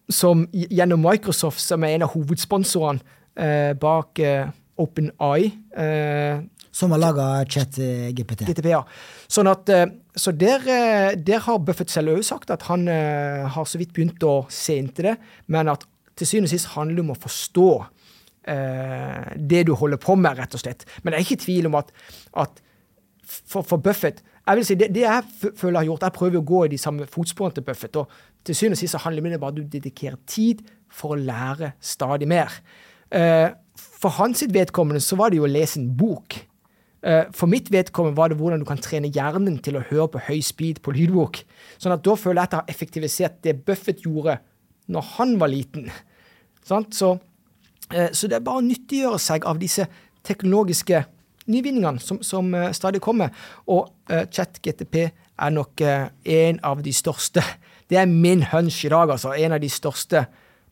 som 0.09 0.47
gjennom 0.53 1.03
Microsoft, 1.03 1.61
som 1.61 1.83
er 1.85 1.97
en 1.97 2.07
av 2.07 2.15
hovedsponsorene 2.15 3.17
eh, 3.37 3.75
bak 3.81 4.23
eh, 4.23 4.53
OpenEye 4.79 5.51
eh, 5.77 6.41
Som 6.71 6.93
har 6.95 7.01
laga 7.03 7.27
ChatGPT. 7.51 8.47
GTP, 8.47 8.71
ja. 8.71 8.83
Sånn 9.31 9.51
at, 9.51 9.69
eh, 9.73 9.87
så 10.15 10.33
der, 10.37 10.65
eh, 10.71 11.13
der 11.17 11.43
har 11.47 11.61
Buffett 11.65 11.91
selv 11.91 12.15
òg 12.15 12.25
sagt 12.27 12.53
at 12.55 12.67
han 12.69 12.87
eh, 12.93 13.47
har 13.51 13.69
så 13.69 13.81
vidt 13.81 13.95
begynt 13.97 14.23
å 14.27 14.41
se 14.53 14.79
inn 14.79 14.93
til 14.95 15.11
det, 15.11 15.17
men 15.51 15.73
at 15.73 15.87
til 16.19 16.27
syvende 16.27 16.51
og 16.51 16.55
sist 16.55 16.73
handler 16.75 16.99
det 16.99 17.05
om 17.05 17.15
å 17.15 17.21
forstå 17.23 17.69
eh, 18.51 19.37
det 19.51 19.67
du 19.69 19.75
holder 19.79 20.01
på 20.03 20.17
med, 20.19 20.39
rett 20.39 20.57
og 20.57 20.63
slett. 20.63 20.87
Men 21.03 21.13
det 21.13 21.21
er 21.21 21.27
ikke 21.27 21.45
tvil 21.45 21.71
om 21.71 21.79
at, 21.79 21.93
at 22.45 22.63
for, 23.29 23.63
for, 23.63 23.77
Buffett 23.77 24.23
jeg 24.49 24.57
vil 24.57 24.65
si, 24.65 24.75
Det, 24.81 24.89
det 24.97 25.03
jeg 25.05 25.25
føler 25.61 25.75
jeg 25.75 25.79
har 25.83 25.89
gjort, 25.91 26.05
jeg 26.07 26.17
prøver 26.17 26.41
å 26.41 26.49
gå 26.49 26.61
i 26.65 26.73
de 26.73 26.81
samme 26.81 27.07
fotsporene 27.13 27.59
til 27.59 27.65
Buffett. 27.67 27.99
og 28.01 28.45
Til 28.47 28.57
syvende 28.57 28.79
og 28.79 28.81
sist 28.81 29.01
handler 29.05 29.29
det 29.29 29.41
bare 29.43 29.53
om 29.53 29.59
at 29.59 29.59
du 29.59 29.75
dedikerer 29.77 30.17
tid 30.25 30.63
for 30.89 31.13
å 31.13 31.21
lære 31.21 31.75
stadig 31.85 32.29
mer. 32.31 32.55
Eh, 33.13 33.51
for 33.99 34.15
hans 34.21 34.45
vedkommende 34.47 35.03
så 35.03 35.19
var 35.19 35.31
det 35.31 35.41
jo 35.41 35.47
å 35.49 35.51
lese 35.51 35.81
en 35.81 35.91
bok. 35.99 36.39
Eh, 37.03 37.25
for 37.35 37.51
mitt 37.51 37.71
vedkommende 37.71 38.19
var 38.19 38.31
det 38.31 38.39
hvordan 38.41 38.63
du 38.63 38.67
kan 38.69 38.81
trene 38.83 39.11
hjernen 39.15 39.59
til 39.63 39.79
å 39.79 39.85
høre 39.87 40.09
på 40.15 40.23
høy 40.29 40.39
speed 40.45 40.83
på 40.83 40.95
lydbok. 40.95 41.43
Sånn 41.79 41.95
at 41.95 42.05
da 42.07 42.15
føler 42.19 42.41
jeg 42.41 42.51
at 42.51 42.57
jeg 42.57 42.63
har 42.63 42.75
effektivisert 42.75 43.41
det 43.47 43.59
Buffett 43.67 44.03
gjorde 44.07 44.39
når 44.91 45.11
han 45.17 45.37
var 45.41 45.53
liten. 45.53 45.91
Så, 46.65 47.13
eh, 47.93 48.11
så 48.13 48.31
det 48.31 48.39
er 48.39 48.45
bare 48.45 48.63
å 48.63 48.67
nyttiggjøre 48.67 49.21
seg 49.23 49.47
av 49.49 49.61
disse 49.63 49.87
teknologiske 50.27 51.05
nyvinningene 51.49 52.03
som, 52.03 52.21
som 52.25 52.51
uh, 52.55 52.69
stadig 52.77 53.01
kommer. 53.05 53.33
Og 53.73 53.89
uh, 54.13 54.25
ChatGTP 54.29 54.99
er 55.07 55.55
nok 55.55 55.81
uh, 55.81 56.11
en 56.29 56.61
av 56.67 56.83
de 56.85 56.93
største. 56.93 57.45
Det 57.89 57.97
er 57.97 58.11
min 58.11 58.45
hunch 58.51 58.83
i 58.85 58.93
dag, 58.93 59.15
altså. 59.15 59.33
En 59.33 59.57
av 59.57 59.63
de 59.63 59.71
største 59.73 60.27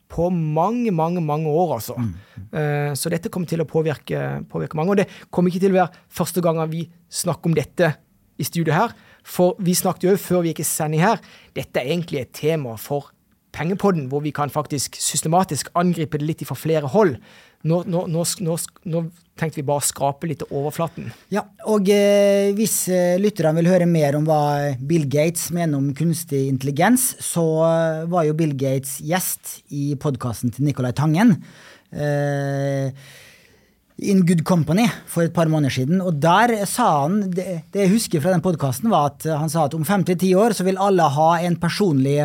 på 0.07 0.29
mange, 0.31 0.91
mange 0.95 1.21
mange 1.21 1.51
år, 1.51 1.73
altså. 1.77 1.97
Mm. 1.97 2.95
så 2.95 3.09
dette 3.11 3.29
kommer 3.29 3.49
til 3.49 3.59
å 3.59 3.67
påvirke, 3.67 4.45
påvirke, 4.47 4.77
mange. 4.79 4.93
Og 4.93 5.01
det 5.01 5.07
kommer 5.29 5.51
ikke 5.51 5.65
til 5.65 5.75
å 5.75 5.81
være 5.81 6.05
første 6.19 6.43
gang 6.43 6.61
vi 6.71 6.85
snakker 7.11 7.51
om 7.51 7.57
dette 7.57 7.91
i 8.39 8.47
studio 8.47 8.73
her. 8.73 8.95
For 9.27 9.57
vi 9.59 9.75
snakket 9.75 10.07
jo 10.07 10.15
før 10.21 10.45
vi 10.45 10.53
gikk 10.53 10.63
i 10.63 10.69
sending 10.69 11.03
her, 11.03 11.19
dette 11.57 11.81
er 11.81 11.91
egentlig 11.91 12.23
et 12.23 12.33
tema 12.37 12.77
for 12.79 13.11
Pengepodden, 13.57 14.05
hvor 14.11 14.21
vi 14.21 14.31
kan 14.35 14.51
faktisk 14.53 14.99
systematisk 15.01 15.71
angripe 15.79 16.19
det 16.19 16.27
litt 16.27 16.43
fra 16.45 16.57
flere 16.59 16.89
hold. 16.93 17.15
Nå, 17.65 17.81
nå, 17.89 18.03
nå, 18.11 18.23
nå, 18.85 19.01
tenkte 19.37 19.59
vi 19.59 19.65
bare 19.65 19.81
å 19.81 19.85
skrape 19.85 20.29
litt 20.29 20.41
til 20.43 20.51
overflaten. 20.59 21.09
Ja, 21.33 21.43
og 21.69 21.89
eh, 21.93 22.53
hvis 22.57 22.75
eh, 22.93 23.17
lytterne 23.21 23.57
vil 23.57 23.71
høre 23.71 23.87
mer 23.89 24.17
om 24.17 24.27
hva 24.27 24.75
Bill 24.77 25.07
Gates 25.09 25.49
mener 25.55 25.79
om 25.79 25.89
kunstig 25.97 26.45
intelligens, 26.51 27.15
så 27.23 27.45
eh, 27.67 28.03
var 28.09 28.27
jo 28.27 28.37
Bill 28.37 28.53
Gates 28.57 28.97
gjest 29.05 29.59
i 29.73 29.91
podkasten 30.01 30.53
til 30.53 30.69
Nicolai 30.69 30.93
Tangen. 30.97 31.37
Eh, 31.91 32.93
In 33.97 34.19
Good 34.21 34.43
Company 34.45 34.85
for 35.09 35.25
et 35.25 35.33
par 35.33 35.49
måneder 35.49 35.73
siden. 35.73 36.01
Og 36.05 36.19
der 36.21 36.65
sa 36.69 37.07
han 37.07 37.31
Det, 37.33 37.63
jeg 37.73 37.89
husker 37.89 38.21
fra 38.21 38.29
den 38.35 38.43
podkasten, 38.45 38.91
var 38.93 39.09
at 39.09 39.25
han 39.25 39.49
sa 39.49 39.65
at 39.65 39.73
om 39.73 39.85
fem 39.85 40.03
til 40.05 40.17
ti 40.21 40.35
år 40.37 40.53
så 40.53 40.63
vil 40.67 40.77
alle 40.77 41.01
ha 41.01 41.29
en 41.41 41.57
personlig 41.57 42.19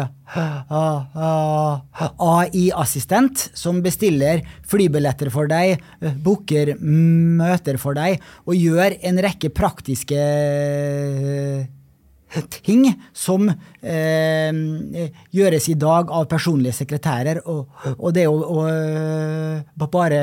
AI-assistent 2.21 3.51
som 3.57 3.83
bestiller 3.85 4.43
flybilletter 4.69 5.31
for 5.33 5.49
deg, 5.49 5.81
booker 6.25 6.77
møter 6.81 7.81
for 7.81 7.97
deg 7.97 8.21
og 8.45 8.57
gjør 8.57 8.97
en 9.09 9.23
rekke 9.25 9.49
praktiske 9.53 10.21
ting 12.65 12.87
som 13.13 13.49
eh, 13.49 14.53
gjøres 15.37 15.69
i 15.69 15.77
dag 15.77 16.11
av 16.13 16.29
personlige 16.31 16.73
sekretærer, 16.81 17.43
og, 17.45 17.69
og 17.99 18.15
det 18.17 18.27
å, 18.29 18.33
å 18.33 19.87
bare 19.93 20.23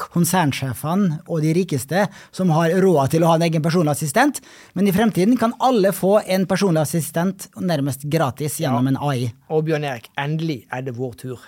konsernsjefene 0.00 1.20
og 1.26 1.44
de 1.44 1.52
rikeste 1.56 2.06
som 2.34 2.52
har 2.56 2.74
råd 2.82 3.12
til 3.12 3.24
å 3.24 3.32
ha 3.32 3.38
en 3.38 3.46
egen 3.46 3.64
personlig 3.64 3.92
assistent, 3.92 4.40
men 4.74 4.88
i 4.88 4.94
fremtiden 4.96 5.38
kan 5.40 5.54
alle 5.60 5.92
få 5.96 6.18
en 6.24 6.46
personlig 6.50 6.84
assistent 6.84 7.48
nærmest 7.60 8.08
gratis 8.10 8.60
gjennom 8.62 8.88
en 8.90 9.00
AI. 9.00 9.30
Og 9.52 9.66
Bjørn 9.68 9.88
Erik, 9.90 10.10
endelig 10.20 10.62
er 10.72 10.86
det 10.86 10.96
vår 10.96 11.18
tur. 11.20 11.44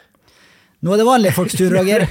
Nå 0.83 0.93
er 0.93 0.99
det 0.99 1.07
vanlige 1.07 1.37
folks 1.37 1.55
tur, 1.55 1.71
Roger. 1.71 2.09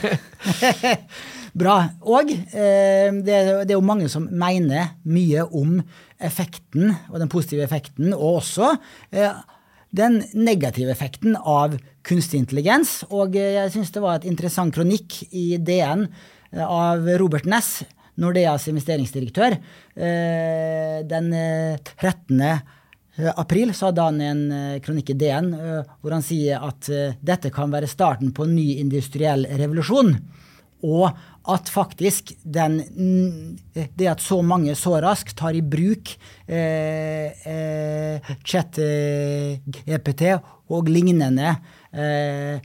Bra. 1.61 1.75
Og 2.07 2.29
eh, 2.31 3.09
det, 3.11 3.35
det, 3.35 3.73
er 3.73 3.75
jo 3.75 3.83
mange 3.83 4.07
som 4.11 4.29
mener 4.31 4.93
mye 5.03 5.43
om 5.43 5.81
effekten, 6.21 6.93
og 7.11 7.19
den 7.19 7.31
positive 7.31 7.65
effekten, 7.65 8.13
og 8.15 8.37
også 8.39 8.69
eh, 9.11 9.33
den 9.91 10.21
negative 10.33 10.91
effekten 10.91 11.35
av 11.35 11.75
kunstig 12.07 12.39
intelligens. 12.41 13.01
Og 13.11 13.35
eh, 13.35 13.57
jeg 13.59 13.73
syns 13.75 13.93
det 13.93 14.03
var 14.03 14.19
et 14.19 14.29
interessant 14.29 14.73
kronikk 14.75 15.21
i 15.29 15.55
DN 15.59 16.07
eh, 16.07 16.65
av 16.65 17.07
Robert 17.21 17.47
Ness, 17.49 17.81
Nordeas 18.21 18.67
investeringsdirektør, 18.71 19.55
eh, 19.95 20.97
den 21.07 21.31
13. 21.31 22.43
april 23.39 23.71
så 23.75 23.89
hadde 23.89 24.03
han 24.07 24.19
en 24.23 24.43
kronikk 24.83 25.11
i 25.13 25.15
DN 25.19 25.49
hvor 25.99 26.13
han 26.15 26.23
sier 26.23 26.63
at 26.63 26.87
dette 27.19 27.51
kan 27.53 27.71
være 27.73 27.89
starten 27.89 28.31
på 28.35 28.45
en 28.45 28.53
ny 28.55 28.67
industriell 28.83 29.47
revolusjon. 29.59 30.13
Og 30.87 31.09
at 31.49 31.69
faktisk 31.73 32.35
den, 32.43 32.77
det 33.73 34.07
at 34.11 34.21
så 34.21 34.41
mange 34.45 34.75
så 34.77 34.99
raskt 35.01 35.33
tar 35.39 35.55
i 35.57 35.63
bruk 35.65 36.13
eh, 36.45 37.33
eh, 37.49 38.33
chat-EPT 38.45 40.23
og 40.71 40.91
lignende 40.91 41.55
eh, 41.91 42.61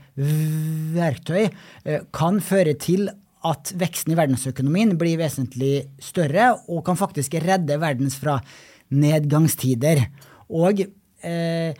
verktøy, 0.97 1.47
eh, 1.85 2.05
kan 2.13 2.37
føre 2.43 2.77
til 2.79 3.09
at 3.47 3.73
veksten 3.79 4.13
i 4.13 4.19
verdensøkonomien 4.19 4.95
blir 4.99 5.19
vesentlig 5.19 5.87
større 6.03 6.53
og 6.67 6.83
kan 6.85 6.99
faktisk 6.99 7.37
redde 7.41 7.79
verdens 7.81 8.17
fra 8.19 8.39
nedgangstider. 8.93 10.05
Og 10.53 10.85
eh, 11.25 11.73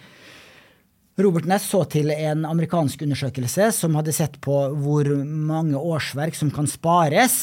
Robert 1.17 1.47
Ness 1.49 1.65
så 1.71 1.81
til 1.89 2.11
en 2.13 2.45
amerikansk 2.45 3.01
undersøkelse 3.01 3.71
som 3.73 3.95
hadde 3.97 4.13
sett 4.13 4.35
på 4.43 4.57
hvor 4.77 5.07
mange 5.25 5.79
årsverk 5.79 6.37
som 6.37 6.51
kan 6.53 6.69
spares 6.69 7.37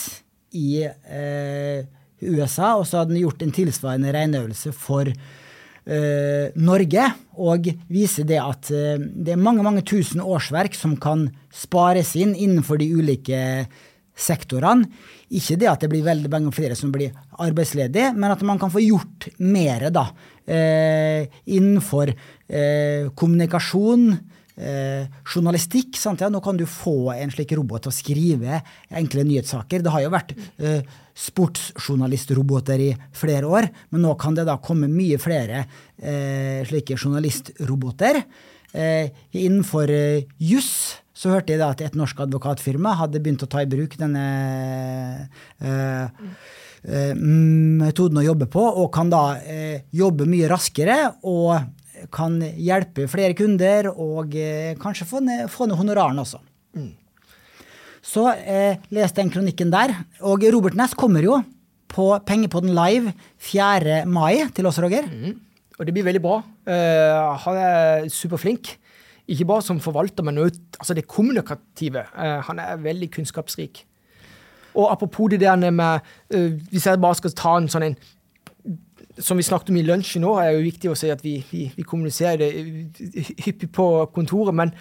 i 0.55 0.85
eh, 0.87 1.83
USA, 2.23 2.77
og 2.79 2.87
så 2.87 3.01
hadde 3.01 3.17
han 3.17 3.25
gjort 3.25 3.43
en 3.43 3.55
tilsvarende 3.55 4.13
regneøvelse 4.15 4.71
for 4.79 5.11
eh, 5.11 6.55
Norge, 6.55 7.09
og 7.35 7.67
viser 7.91 8.29
det 8.31 8.39
at 8.39 8.71
eh, 8.71 8.95
det 9.01 9.35
er 9.35 9.43
mange, 9.43 9.67
mange 9.67 9.83
tusen 9.83 10.23
årsverk 10.23 10.79
som 10.79 10.95
kan 10.95 11.27
spares 11.51 12.15
inn 12.15 12.37
innenfor 12.39 12.79
de 12.79 12.93
ulike 12.95 13.43
sektorene. 14.15 14.87
Ikke 15.35 15.57
det 15.59 15.71
at 15.71 15.83
det 15.83 15.91
blir 15.91 16.05
veldig 16.07 16.31
mange 16.31 16.53
flere 16.55 16.77
som 16.79 16.93
blir 16.95 17.15
arbeidsledige, 17.43 18.13
men 18.15 18.35
at 18.35 18.45
man 18.47 18.61
kan 18.61 18.71
få 18.73 18.83
gjort 18.85 19.29
mer 19.43 19.89
da, 19.95 20.07
eh, 20.47 21.27
innenfor 21.51 22.13
eh, 22.15 23.11
kommunikasjon, 23.19 24.13
eh, 24.57 25.11
journalistikk. 25.27 25.99
Sant? 25.99 26.23
Ja, 26.23 26.31
nå 26.31 26.43
kan 26.45 26.57
du 26.57 26.67
få 26.67 27.13
en 27.17 27.35
slik 27.35 27.57
robot 27.59 27.87
til 27.87 27.93
å 27.93 27.99
skrive 27.99 28.63
enkle 28.95 29.27
nyhetssaker. 29.27 29.83
Det 29.83 29.95
har 29.95 30.05
jo 30.07 30.15
vært 30.15 30.35
eh, 30.59 30.83
sportsjournalistroboter 31.15 32.87
i 32.87 32.91
flere 33.15 33.51
år, 33.51 33.71
men 33.91 34.07
nå 34.07 34.15
kan 34.21 34.39
det 34.39 34.47
da 34.47 34.59
komme 34.63 34.91
mye 34.91 35.19
flere 35.23 35.65
eh, 35.99 36.63
slike 36.69 36.99
journalistroboter. 36.99 38.23
Eh, 38.75 39.11
innenfor 39.35 39.91
juss 40.43 41.04
så 41.15 41.31
hørte 41.31 41.55
jeg 41.55 41.63
da 41.63 41.71
at 41.71 41.83
et 41.85 41.95
norsk 41.99 42.25
advokatfirma 42.27 42.97
hadde 42.99 43.23
begynt 43.23 43.45
å 43.47 43.51
ta 43.51 43.63
i 43.63 43.71
bruk 43.71 43.95
denne 44.01 44.25
eh, 45.63 46.27
eh, 46.83 47.15
metoden 47.15 48.19
å 48.19 48.27
jobbe 48.27 48.51
på, 48.51 48.65
og 48.83 48.91
kan 48.95 49.13
da 49.13 49.39
eh, 49.39 49.87
jobbe 49.95 50.27
mye 50.31 50.51
raskere 50.51 50.99
og 51.23 51.55
kan 52.15 52.41
hjelpe 52.43 53.07
flere 53.09 53.37
kunder 53.39 53.93
og 53.93 54.35
eh, 54.37 54.75
kanskje 54.81 55.09
få 55.09 55.23
ned, 55.25 55.47
få 55.53 55.71
ned 55.71 55.79
honoraren 55.79 56.19
også. 56.25 56.43
Mm. 56.75 56.93
Så 58.05 58.27
eh, 58.35 58.83
leste 58.93 59.23
den 59.23 59.33
kronikken 59.33 59.71
der. 59.73 59.95
Og 60.27 60.43
Robert 60.53 60.77
Næss 60.77 60.99
kommer 60.99 61.25
jo 61.25 61.39
på 61.95 62.11
Pengepodden 62.27 62.75
live 62.75 63.15
4. 63.39 64.03
mai 64.11 64.51
til 64.55 64.67
oss, 64.67 64.83
Roger. 64.83 65.07
Mm. 65.07 65.39
Og 65.79 65.87
det 65.87 65.95
blir 65.95 66.07
veldig 66.07 66.23
bra. 66.23 66.41
Uh, 66.67 67.35
han 67.45 67.59
er 67.59 68.09
superflink. 68.13 68.77
Ikke 69.29 69.47
bare 69.49 69.63
som 69.63 69.81
forvalter, 69.81 70.25
men 70.25 70.39
også 70.39 70.61
altså 70.81 70.95
det 70.95 71.07
kommunikative. 71.09 72.05
Uh, 72.17 72.41
han 72.49 72.59
er 72.59 72.77
veldig 72.77 73.11
kunnskapsrik. 73.11 73.87
Og 74.75 74.93
apropos 74.93 75.31
det 75.31 75.41
der 75.41 75.71
med 75.71 76.01
uh, 76.35 76.53
Hvis 76.71 76.87
jeg 76.87 77.01
bare 77.01 77.15
skal 77.15 77.31
ta 77.31 77.57
en 77.57 77.69
sånn 77.71 77.83
en 77.83 77.97
Som 79.19 79.39
vi 79.39 79.47
snakket 79.47 79.71
om 79.71 79.77
i 79.77 79.85
lunsjen 79.87 80.25
nå, 80.27 80.33
er 80.39 80.51
jo 80.51 80.65
viktig 80.65 80.91
å 80.91 80.97
si 80.99 81.11
at 81.11 81.23
vi, 81.23 81.37
vi, 81.51 81.69
vi 81.77 81.83
kommuniserer 81.87 82.37
det 82.43 83.27
hyppig 83.47 83.69
på 83.73 84.07
kontoret. 84.11 84.55
Men 84.55 84.73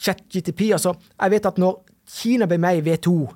ChatGTP 0.00 0.72
altså, 0.72 0.94
Jeg 1.20 1.30
vet 1.30 1.46
at 1.46 1.58
når 1.60 1.82
Kina 2.08 2.48
ble 2.48 2.56
med 2.58 2.80
i 2.80 2.84
WTO 2.86 3.28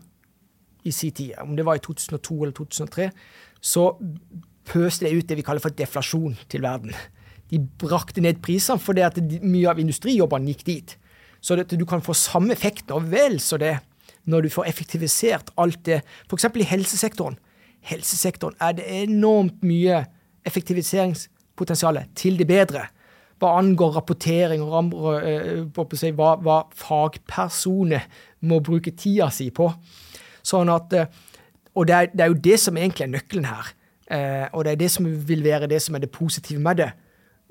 i 0.85 0.91
sin 0.91 1.13
tid, 1.13 1.35
om 1.43 1.53
det 1.57 1.67
var 1.67 1.77
i 1.77 1.85
2002 1.85 2.43
eller 2.43 2.53
2003, 2.57 3.11
så 3.61 3.85
pøste 4.65 5.05
det 5.05 5.19
ut 5.19 5.29
det 5.29 5.37
vi 5.37 5.45
kaller 5.45 5.63
for 5.63 5.77
deflasjon 5.77 6.37
til 6.49 6.65
verden 6.65 6.97
de 7.55 7.63
brakte 7.81 8.23
ned 8.25 8.43
prisene 8.45 8.83
fordi 8.83 9.07
at 9.07 9.19
mye 9.41 9.71
av 9.71 9.81
industrijobbene 9.83 10.51
gikk 10.53 10.67
dit. 10.67 10.95
Så 11.45 11.57
at 11.61 11.73
du 11.77 11.85
kan 11.89 12.03
få 12.03 12.17
samme 12.17 12.55
effekt 12.55 12.91
og 12.95 13.07
vel 13.13 13.39
så 13.43 13.59
det 13.61 13.77
når 14.31 14.47
du 14.47 14.53
får 14.53 14.69
effektivisert 14.71 15.53
alt 15.61 15.83
det. 15.87 16.01
F.eks. 16.29 16.49
i 16.57 16.69
helsesektoren. 16.69 17.37
Helsesektoren 17.85 18.57
er 18.65 18.77
det 18.79 18.89
enormt 19.03 19.65
mye 19.67 20.05
effektiviseringspotensial 20.49 22.01
til 22.17 22.39
det 22.41 22.49
bedre. 22.49 22.87
Hva 23.43 23.59
angår 23.59 23.99
rapportering 23.99 24.63
og 24.65 24.95
uh, 24.95 25.85
hva, 26.17 26.31
hva 26.41 26.59
fagpersoner 26.79 28.07
må 28.49 28.61
bruke 28.65 28.95
tida 28.97 29.29
si 29.35 29.51
på. 29.53 29.69
Sånn 30.45 30.73
at, 30.73 30.97
uh, 30.97 31.41
og 31.75 31.89
det 31.91 31.97
er, 31.97 32.13
det 32.15 32.25
er, 32.25 32.33
jo 32.33 32.45
det 32.49 32.61
som 32.63 32.79
egentlig 32.81 33.09
er 33.09 33.17
nøkkelen 33.19 33.49
her. 33.51 33.73
Uh, 34.09 34.47
og 34.55 34.65
det 34.65 34.75
er 34.75 34.83
det 34.85 34.93
som 34.95 35.09
vil 35.29 35.45
være 35.45 35.69
det 35.69 35.83
som 35.83 35.97
er 35.97 36.07
det 36.07 36.13
positive 36.15 36.63
med 36.63 36.81
det. 36.81 36.93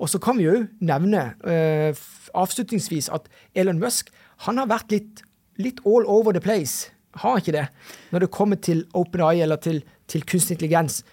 Og 0.02 0.10
så 0.10 0.18
kan 0.22 0.38
vi 0.38 0.48
jo 0.48 0.64
nevne 0.84 1.26
uh, 1.46 1.94
avslutningsvis 2.34 3.10
at 3.14 3.28
Elon 3.54 3.80
Musk 3.82 4.10
han 4.44 4.58
har 4.58 4.70
vært 4.70 4.90
litt, 4.92 5.22
litt, 5.62 5.80
all 5.86 6.06
over 6.10 6.34
the 6.34 6.42
place. 6.42 6.90
Har 7.22 7.38
ikke 7.38 7.54
det? 7.54 7.68
Når 8.10 8.24
det 8.24 8.32
kommer 8.34 8.58
til 8.58 8.82
OpenEye 8.98 9.44
eller 9.46 9.60
til, 9.62 9.84
til 10.10 10.26
kunstig 10.26 10.58
intelligens. 10.58 11.04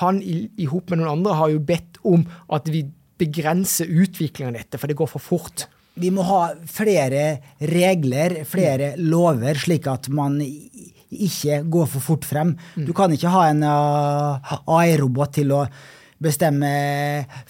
Han 0.00 0.18
i, 0.22 0.48
i 0.58 0.66
hop 0.66 0.90
med 0.90 1.00
noen 1.00 1.20
andre 1.20 1.38
har 1.38 1.52
jo 1.52 1.62
bedt 1.62 2.00
om 2.02 2.26
at 2.52 2.66
vi 2.72 2.82
begrenser 3.22 3.86
utviklingen 3.86 4.50
av 4.50 4.64
dette, 4.64 4.80
for 4.80 4.90
det 4.90 4.98
går 4.98 5.12
for 5.12 5.22
fort. 5.22 5.68
Vi 5.94 6.10
må 6.10 6.24
ha 6.26 6.48
flere 6.66 7.22
regler, 7.70 8.40
flere 8.50 8.94
mm. 8.96 9.04
lover, 9.12 9.60
slik 9.62 9.86
at 9.86 10.10
man 10.10 10.40
ikke 10.42 11.60
går 11.70 11.90
for 11.92 12.02
fort 12.02 12.26
frem. 12.26 12.56
Mm. 12.74 12.88
Du 12.88 12.90
kan 12.96 13.12
ikke 13.14 13.30
ha 13.30 13.44
en 13.52 13.62
uh, 13.62 14.56
AI-robot 14.74 15.36
til 15.38 15.54
å 15.54 15.62
bestemme 16.24 16.70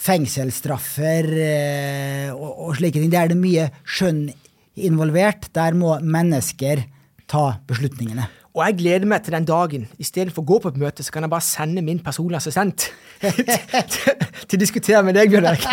fengselsstraffer 0.04 1.28
eh, 1.40 2.30
og, 2.34 2.50
og, 2.50 2.72
slike 2.78 3.00
ting. 3.00 3.12
Der 3.12 3.26
er 3.26 3.34
det 3.34 3.40
mye 3.40 3.68
skjønn 3.86 4.26
involvert. 4.74 5.50
Der 5.54 5.76
må 5.78 5.96
mennesker 6.02 6.84
ta 7.30 7.44
beslutningene. 7.68 8.28
Og 8.54 8.62
jeg 8.62 8.76
gleder 8.84 9.08
meg 9.10 9.24
til 9.26 9.34
den 9.34 9.46
dagen. 9.48 9.86
Istedenfor 9.98 10.44
å 10.44 10.46
gå 10.46 10.60
på 10.62 10.70
et 10.70 10.76
møte, 10.78 11.02
så 11.02 11.10
kan 11.14 11.26
jeg 11.26 11.32
bare 11.32 11.42
sende 11.42 11.82
min 11.82 11.98
personlige 12.02 12.38
assistent 12.38 12.86
til 14.46 14.54
å 14.54 14.60
diskutere 14.60 15.00
med 15.06 15.16
deg, 15.18 15.32
Bjørn 15.32 15.48
Erik. 15.50 15.64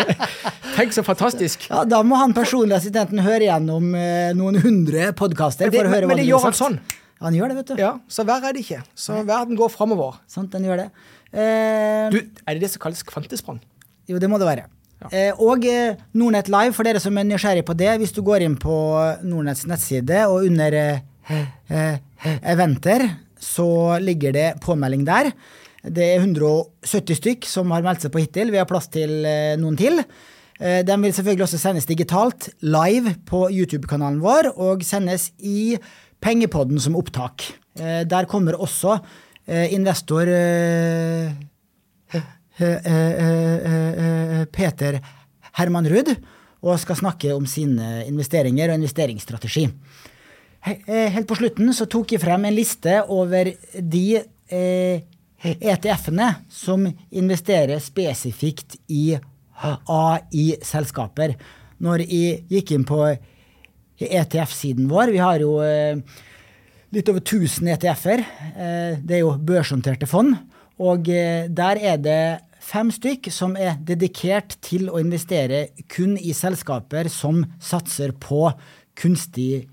Tenk 0.72 0.96
så 0.96 1.04
fantastisk. 1.06 1.68
Ja, 1.70 1.84
Da 1.86 2.00
må 2.02 2.18
han 2.18 2.34
personlige 2.34 2.80
assistenten 2.80 3.22
høre 3.22 3.46
gjennom 3.46 3.92
eh, 3.94 4.32
noen 4.34 4.58
hundre 4.64 5.12
podkaster. 5.14 5.70
Men 5.70 5.92
det, 5.94 6.02
men 6.10 6.22
det 6.24 6.26
gjør 6.26 6.48
han 6.48 6.58
sånn. 6.58 6.80
Han 7.22 7.36
gjør 7.36 7.52
det, 7.52 7.56
vet 7.60 7.72
du. 7.72 7.80
Ja, 7.80 7.96
Så 8.10 8.24
verre 8.26 8.50
er 8.50 8.56
det 8.56 8.64
ikke. 8.64 8.82
Så 8.98 9.20
verden 9.26 9.58
går 9.58 9.70
framover. 9.72 10.18
Sant, 10.30 10.50
den 10.54 10.66
gjør 10.66 10.84
det. 10.84 10.88
Eh, 11.32 12.12
du, 12.12 12.18
er 12.44 12.56
det 12.56 12.66
det 12.66 12.72
som 12.74 12.82
kalles 12.82 13.02
kvantesprang? 13.08 13.60
Jo, 14.10 14.18
det 14.20 14.28
må 14.30 14.40
det 14.40 14.48
være. 14.48 14.66
Ja. 15.02 15.08
Eh, 15.08 15.40
og 15.40 15.64
eh, 15.66 15.96
Nordnett 16.18 16.50
Live, 16.52 16.74
for 16.76 16.86
dere 16.86 17.00
som 17.02 17.16
er 17.18 17.26
nysgjerrig 17.28 17.64
på 17.66 17.76
det, 17.78 17.94
hvis 18.02 18.14
du 18.14 18.20
går 18.26 18.44
inn 18.44 18.58
på 18.60 18.76
Nordnetts 19.24 19.64
nettside 19.70 20.26
og 20.28 20.48
under 20.50 20.76
eventer, 22.42 23.06
så 23.42 23.98
ligger 24.02 24.34
det 24.34 24.48
påmelding 24.62 25.06
der. 25.08 25.32
Det 25.82 26.12
er 26.12 26.20
170 26.22 27.18
stykk 27.18 27.48
som 27.50 27.72
har 27.74 27.82
meldt 27.82 28.04
seg 28.04 28.12
på 28.14 28.22
hittil. 28.22 28.52
Vi 28.54 28.60
har 28.60 28.68
plass 28.70 28.86
til 28.92 29.24
noen 29.58 29.78
til. 29.78 29.98
Den 30.62 31.02
vil 31.02 31.14
selvfølgelig 31.14 31.46
også 31.48 31.58
sendes 31.58 31.88
digitalt, 31.88 32.52
live, 32.62 33.16
på 33.26 33.48
YouTube-kanalen 33.50 34.20
vår, 34.22 34.52
og 34.62 34.84
sendes 34.86 35.32
i 35.42 35.74
Pengepodden 36.22 36.78
som 36.80 36.96
opptak. 36.96 37.44
Der 37.74 38.26
kommer 38.30 38.54
også 38.60 38.98
Eh, 39.46 39.74
investor 39.74 40.28
eh, 40.28 41.26
eh, 42.58 44.44
Peter 44.52 45.00
Herman 45.58 45.88
Ruud 45.90 46.14
og 46.62 46.78
skal 46.78 46.96
snakke 47.00 47.32
om 47.34 47.46
sine 47.50 48.04
investeringer 48.06 48.70
og 48.70 48.78
investeringsstrategi. 48.78 49.66
helt 50.62 51.26
på 51.26 51.34
slutten 51.34 51.72
så 51.74 51.88
tok 51.90 52.12
jeg 52.14 52.22
frem 52.22 52.44
en 52.46 52.54
liste 52.54 53.02
over 53.10 53.50
de 53.74 54.22
eh, 54.46 55.02
ETF-ene 55.42 56.46
som 56.46 56.86
investerer 57.10 57.82
spesifikt 57.82 58.76
i 58.86 59.18
AI-selskaper. 59.58 61.34
Når 61.82 61.98
jeg 62.06 62.44
gikk 62.46 62.70
inn 62.76 62.86
på 62.86 63.10
ETF-siden 64.00 64.88
vår, 64.90 65.12
vi 65.14 65.20
har 65.22 65.42
jo 65.42 65.58
eh, 65.64 65.98
litt 66.92 67.10
over 67.12 67.22
1000 67.22 67.68
ETF-er. 67.74 68.24
Eh, 68.52 69.02
det 69.02 69.18
er 69.18 69.22
jo 69.24 69.36
børshåndterte 69.38 70.08
fond. 70.10 70.36
Og 70.82 71.08
eh, 71.12 71.48
der 71.48 71.80
er 71.80 72.00
det 72.00 72.22
fem 72.62 72.92
stykk 72.94 73.28
som 73.34 73.56
er 73.58 73.76
dedikert 73.82 74.56
til 74.64 74.88
å 74.90 75.00
investere 75.02 75.68
kun 75.92 76.16
i 76.16 76.34
selskaper 76.36 77.10
som 77.12 77.44
satser 77.62 78.14
på 78.14 78.48
kunstig 78.98 79.66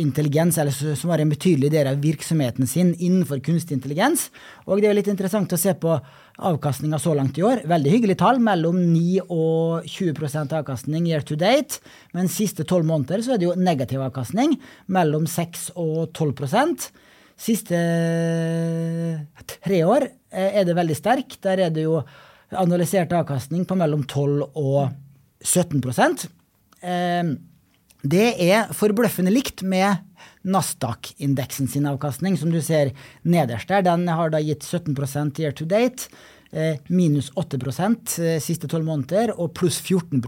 intelligens, 0.00 0.58
eller 0.58 0.74
som 0.98 1.12
har 1.12 1.22
en 1.22 1.30
betydelig 1.30 1.70
del 1.70 1.86
av 1.86 2.00
virksomheten 2.02 2.66
sin 2.66 2.92
innenfor 2.98 3.38
kunstig 3.44 3.76
intelligens. 3.78 4.26
Og 4.66 4.80
det 4.80 4.88
er 4.88 4.94
jo 4.94 4.98
litt 4.98 5.10
interessant 5.12 5.54
å 5.54 5.60
se 5.60 5.74
på 5.78 5.94
avkastninga 6.38 6.98
så 6.98 7.14
langt 7.14 7.38
i 7.38 7.44
år. 7.46 7.62
Veldig 7.70 7.92
hyggelig 7.92 8.18
tall, 8.20 8.40
mellom 8.42 8.78
9 8.90 9.22
og 9.28 9.86
20% 9.86 10.54
avkastning 10.58 11.06
year 11.10 11.22
to 11.26 11.38
date. 11.38 11.80
Men 12.16 12.30
siste 12.32 12.66
tolv 12.66 12.88
måneder 12.88 13.22
så 13.22 13.34
er 13.34 13.42
det 13.42 13.48
jo 13.48 13.56
negativ 13.58 14.02
avkastning, 14.04 14.56
mellom 14.86 15.28
6 15.30 15.72
og 15.78 16.10
12% 16.12 16.90
Siste 17.34 17.78
tre 19.66 19.80
år 19.82 20.06
eh, 20.06 20.60
er 20.60 20.66
det 20.66 20.76
veldig 20.78 20.96
sterk. 20.96 21.34
Der 21.42 21.64
er 21.66 21.72
det 21.74 21.86
jo 21.86 21.98
analysert 22.54 23.12
avkastning 23.16 23.64
på 23.66 23.74
mellom 23.78 24.04
12 24.06 24.54
og 24.54 24.94
17 25.42 25.82
Eh, 26.84 27.24
Det 28.04 28.34
er 28.44 28.68
forbløffende 28.76 29.32
likt 29.32 29.62
med 29.64 30.02
Nasdaq-indeksen 30.44 31.70
sin 31.72 31.86
avkastning, 31.88 32.36
som 32.36 32.50
du 32.52 32.60
ser 32.62 32.92
nederst 33.24 33.70
der. 33.72 33.84
Den 33.86 34.04
har 34.12 34.32
da 34.32 34.42
gitt 34.44 34.66
17% 34.66 35.40
year 35.40 35.54
to 35.56 35.64
date, 35.64 36.10
eh, 36.52 36.76
minus 36.88 37.30
8 37.34 37.56
eh, 37.56 38.40
siste 38.40 38.68
tolv 38.68 38.84
måneder, 38.84 39.32
og 39.38 39.54
pluss 39.54 39.80
14 39.80 40.20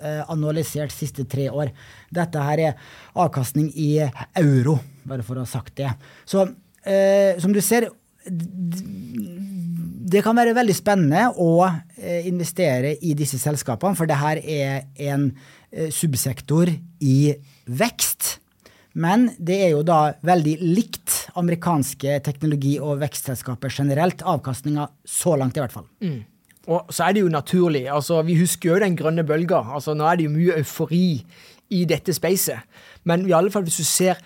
eh, 0.00 0.24
analysert 0.32 0.92
siste 0.92 1.24
tre 1.24 1.50
år. 1.50 1.70
Dette 2.10 2.40
her 2.40 2.58
er 2.58 2.74
avkastning 3.14 3.70
i 3.76 4.00
euro, 4.34 4.78
bare 5.04 5.22
for 5.22 5.36
å 5.36 5.44
ha 5.44 5.46
sagt 5.46 5.76
det. 5.76 5.92
Så 6.24 6.48
som 6.80 7.52
du 7.52 7.60
ser, 7.60 7.90
det 8.24 10.22
kan 10.24 10.32
være 10.32 10.54
veldig 10.56 10.72
spennende 10.72 11.26
å 11.36 11.68
investere 12.24 12.94
i 13.04 13.12
disse 13.12 13.36
selskapene, 13.36 13.92
for 13.98 14.08
det 14.08 14.16
her 14.16 14.40
er 14.40 14.86
en 15.12 15.26
subsektor 15.90 16.68
i 17.00 17.34
vekst. 17.66 18.38
Men 18.94 19.28
det 19.38 19.60
er 19.62 19.68
jo 19.76 19.82
da 19.86 20.14
veldig 20.26 20.56
likt 20.60 21.28
amerikanske 21.38 22.16
teknologi- 22.26 22.80
og 22.82 22.98
vekstselskaper 23.04 23.70
generelt. 23.70 24.22
Avkastninga 24.26 24.88
så 25.06 25.36
langt, 25.38 25.56
i 25.56 25.60
hvert 25.62 25.72
fall. 25.76 25.86
Og 26.66 26.90
så 26.92 27.06
er 27.08 27.12
det 27.14 27.22
jo 27.22 27.28
naturlig. 27.30 27.84
altså 27.88 28.22
Vi 28.26 28.34
husker 28.40 28.72
jo 28.74 28.80
den 28.82 28.96
grønne 28.98 29.22
bølga. 29.26 29.62
altså 29.74 29.94
Nå 29.94 30.04
er 30.10 30.16
det 30.16 30.24
jo 30.26 30.30
mye 30.34 30.58
eufori 30.58 31.24
i 31.70 31.84
dette 31.84 32.12
spacet. 32.12 32.58
Men 33.04 33.28
i 33.28 33.32
alle 33.32 33.50
fall 33.50 33.62
hvis 33.62 33.78
du 33.78 33.84
ser 33.86 34.18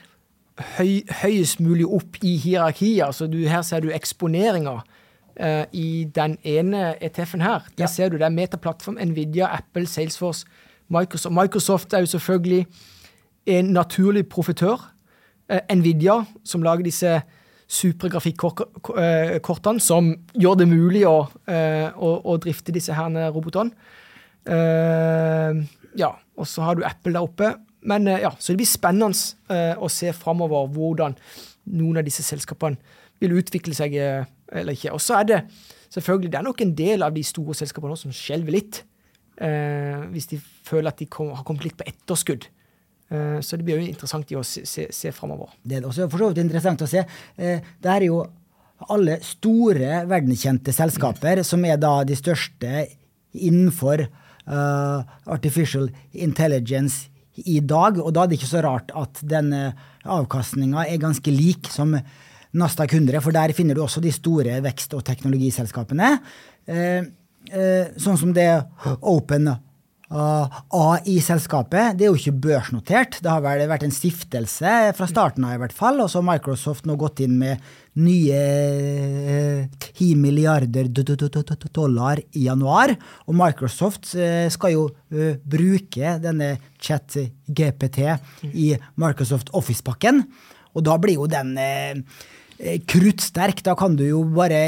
høy, 0.78 1.02
høyest 1.22 1.60
mulig 1.60 1.84
opp 1.86 2.16
i 2.22 2.36
hierarkiet 2.38 3.04
altså 3.06 3.26
du, 3.30 3.38
Her 3.48 3.62
ser 3.62 3.80
du 3.84 3.90
eksponeringa 3.92 4.78
uh, 4.80 5.64
i 5.72 6.04
den 6.14 6.38
ene 6.42 6.94
ETF-en 7.02 7.40
her. 7.44 7.60
Der 7.76 7.84
Ja. 7.84 7.86
ser 7.86 8.08
du 8.08 8.16
det 8.16 8.24
er 8.24 8.30
Metaplattform, 8.30 8.96
Nvidia, 8.96 9.52
Apple, 9.58 9.86
Salesforce, 9.86 10.46
Microsoft. 10.88 11.34
Microsoft 11.34 11.92
er 11.92 12.04
jo 12.04 12.06
selvfølgelig 12.06 12.66
en 13.46 13.64
naturlig 13.64 14.28
profitør. 14.28 14.92
Eh, 15.48 15.76
Nvidia, 15.76 16.24
som 16.44 16.62
lager 16.64 16.84
disse 16.84 17.22
supergrafikkortene 17.68 19.80
som 19.80 20.16
gjør 20.36 20.54
det 20.60 20.68
mulig 20.68 21.06
å, 21.08 21.28
eh, 21.48 21.90
å, 21.96 22.20
å 22.24 22.36
drifte 22.40 22.72
disse 22.72 22.92
her 22.96 23.30
robotene. 23.32 23.70
Eh, 24.44 25.54
ja, 25.96 26.08
og 26.36 26.46
så 26.48 26.62
har 26.66 26.74
du 26.76 26.84
Apple 26.84 27.12
der 27.12 27.22
oppe. 27.24 27.54
Men 27.84 28.06
ja, 28.06 28.30
Så 28.38 28.52
det 28.52 28.56
blir 28.62 28.66
spennende 28.66 29.12
å 29.76 29.88
se 29.92 30.12
framover 30.16 30.66
hvordan 30.72 31.14
noen 31.76 31.96
av 32.00 32.04
disse 32.06 32.22
selskapene 32.24 32.76
vil 33.20 33.32
utvikle 33.36 33.74
seg 33.76 33.92
eller 33.94 34.72
ikke. 34.72 34.92
Og 34.96 35.00
så 35.04 35.14
er 35.18 35.24
det 35.28 35.40
selvfølgelig 35.92 36.30
det 36.32 36.38
er 36.38 36.48
nok 36.48 36.60
en 36.64 36.74
del 36.74 37.02
av 37.04 37.12
de 37.12 37.22
store 37.22 37.54
selskapene 37.54 37.96
som 38.00 38.12
skjelver 38.12 38.52
litt. 38.56 38.84
Eh, 39.40 40.04
hvis 40.12 40.30
de 40.30 40.38
føler 40.38 40.90
at 40.90 41.00
de 41.00 41.08
kom, 41.10 41.32
har 41.34 41.44
kommet 41.46 41.66
litt 41.66 41.78
på 41.78 41.86
etterskudd. 41.88 42.46
Eh, 43.10 43.38
så 43.40 43.58
det 43.58 43.66
blir 43.66 43.80
jo 43.80 43.90
interessant 43.90 44.30
i 44.32 44.38
å 44.38 44.44
se, 44.46 44.64
se, 44.68 44.88
se 44.94 45.12
framover. 45.14 45.52
Det 45.62 45.78
er 45.78 45.88
også 45.88 46.08
for 46.12 46.24
så 46.24 46.32
vidt 46.32 46.44
interessant 46.44 46.84
å 46.84 46.90
se. 46.90 47.04
Eh, 47.36 47.62
Det 47.80 47.90
er 47.90 48.08
jo 48.08 48.24
alle 48.90 49.20
store 49.24 50.02
verdenskjente 50.10 50.74
selskaper 50.74 51.42
som 51.46 51.64
er 51.64 51.78
da 51.80 52.02
de 52.04 52.16
største 52.18 52.84
innenfor 53.34 54.02
uh, 54.04 55.00
artificial 55.30 55.88
intelligence 56.12 57.08
i 57.34 57.60
dag. 57.60 57.98
Og 58.02 58.12
da 58.14 58.24
er 58.24 58.30
det 58.30 58.38
ikke 58.38 58.50
så 58.50 58.62
rart 58.66 58.92
at 58.98 59.22
denne 59.26 59.72
avkastninga 60.04 60.86
er 60.86 61.02
ganske 61.02 61.32
lik 61.32 61.70
som 61.72 61.96
Nasdaq 62.54 62.92
100, 62.94 63.18
for 63.24 63.34
der 63.34 63.54
finner 63.56 63.74
du 63.74 63.82
også 63.82 64.02
de 64.02 64.12
store 64.14 64.60
vekst- 64.62 64.94
og 64.94 65.02
teknologiselskapene. 65.06 66.18
Eh, 66.66 66.76
eh, 66.76 67.04
sånn 67.50 68.16
som 68.20 68.32
det 68.36 68.48
Open 69.00 69.54
Uh, 70.14 70.46
AI-selskapet 70.70 71.96
det 71.98 72.04
er 72.04 72.10
jo 72.12 72.18
ikke 72.18 72.34
børsnotert. 72.44 73.16
Det 73.24 73.30
har 73.32 73.40
vel 73.42 73.64
vært 73.66 73.86
en 73.86 73.94
stiftelse 73.94 74.92
fra 74.94 75.08
starten 75.10 75.42
av, 75.48 75.56
i 75.56 75.60
hvert 75.62 75.74
fall. 75.74 75.98
Og 76.04 76.10
så 76.12 76.20
har 76.20 76.26
Microsoft 76.28 76.84
nå 76.86 76.94
gått 77.00 77.22
inn 77.24 77.34
med 77.40 77.58
nye 77.98 78.36
eh, 78.36 79.64
10 79.96 80.14
milliarder 80.20 80.86
do- 80.92 81.02
do- 81.02 81.16
do- 81.18 81.30
do- 81.32 81.42
do- 81.42 81.72
dollar 81.80 82.20
i 82.36 82.44
januar. 82.46 82.94
Og 83.26 83.34
Microsoft 83.40 84.12
eh, 84.14 84.46
skal 84.54 84.76
jo 84.76 84.84
eh, 85.10 85.34
bruke 85.40 86.14
denne 86.22 86.52
chat-GPT 86.78 88.04
i 88.52 88.70
Microsoft 89.00 89.50
Office-pakken. 89.56 90.22
Og 90.76 90.84
da 90.86 90.98
blir 91.00 91.18
jo 91.18 91.26
den 91.32 91.56
eh, 91.58 91.96
eh, 92.60 92.78
kruttsterk. 92.86 93.64
Da 93.66 93.74
kan 93.78 93.96
du 93.98 94.06
jo 94.12 94.22
bare 94.36 94.66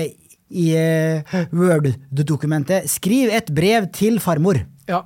i 0.50 0.70
eh, 0.78 1.37
Word-dokumentet 1.50 2.90
skriv 2.90 3.32
et 3.35 3.50
brev 3.54 3.90
til 3.94 4.20
farmor. 4.22 4.62
Ja. 4.87 5.02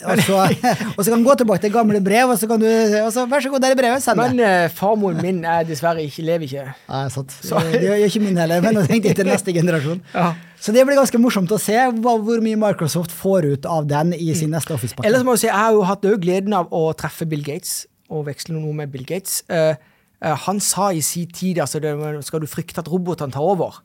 Og 0.00 0.20
så, 0.24 0.36
og 0.96 1.04
så 1.04 1.10
kan 1.10 1.20
du 1.20 1.26
gå 1.28 1.34
tilbake 1.42 1.60
til 1.64 1.72
gamle 1.74 2.00
brev, 2.04 2.30
og 2.32 2.38
så 2.40 2.48
kan 2.48 2.60
du 2.60 2.68
og 3.02 3.10
så, 3.12 3.26
Vær 3.28 3.42
så 3.44 3.50
god, 3.52 3.60
der 3.60 3.74
er 3.74 3.80
brevet. 3.80 4.02
Send 4.02 4.20
det. 4.20 4.28
Men 4.32 4.40
uh, 4.64 4.70
farmoren 4.72 5.20
min 5.24 5.42
er 5.44 5.66
dessverre 5.68 6.04
ikke, 6.04 6.24
lever 6.24 6.46
ikke. 6.48 6.64
Nei, 6.88 7.02
sant. 7.12 7.34
Det 7.42 7.82
gjør 7.84 8.06
ikke 8.06 8.22
min 8.24 8.40
heller, 8.40 8.64
men 8.64 8.80
jeg 8.80 8.88
tenkte 8.94 9.14
til 9.20 9.30
neste 9.32 9.56
generasjon. 9.56 10.00
Ja. 10.20 10.32
Så 10.60 10.74
det 10.76 10.82
blir 10.84 10.98
ganske 10.98 11.16
morsomt 11.16 11.52
å 11.54 11.56
se 11.56 11.76
hvor 12.04 12.42
mye 12.44 12.58
Microsoft 12.60 13.14
får 13.16 13.46
ut 13.48 13.68
av 13.70 13.86
den 13.88 14.10
i 14.12 14.26
sin 14.36 14.50
neste 14.52 14.74
Office-pakke. 14.74 15.06
Ellers 15.08 15.22
må 15.24 15.32
jeg 15.32 15.46
si, 15.46 15.48
jeg 15.48 15.56
har 15.56 15.72
jo 15.72 15.86
hatt 15.88 16.04
gleden 16.20 16.52
av 16.52 16.68
å 16.76 16.82
treffe 16.92 17.24
Bill 17.28 17.40
Gates 17.46 17.86
og 18.12 18.26
veksle 18.26 18.58
noe 18.58 18.74
med 18.76 18.92
Bill 18.92 19.06
Gates. 19.08 19.38
Uh, 19.48 19.72
uh, 20.20 20.34
han 20.44 20.60
sa 20.60 20.90
i 20.92 21.00
sin 21.04 21.30
tid 21.32 21.62
altså, 21.64 21.80
det, 21.80 21.94
skal 22.28 22.44
du 22.44 22.48
frykte 22.50 22.84
at 22.84 22.92
robotene 22.92 23.32
tar 23.32 23.46
over. 23.46 23.80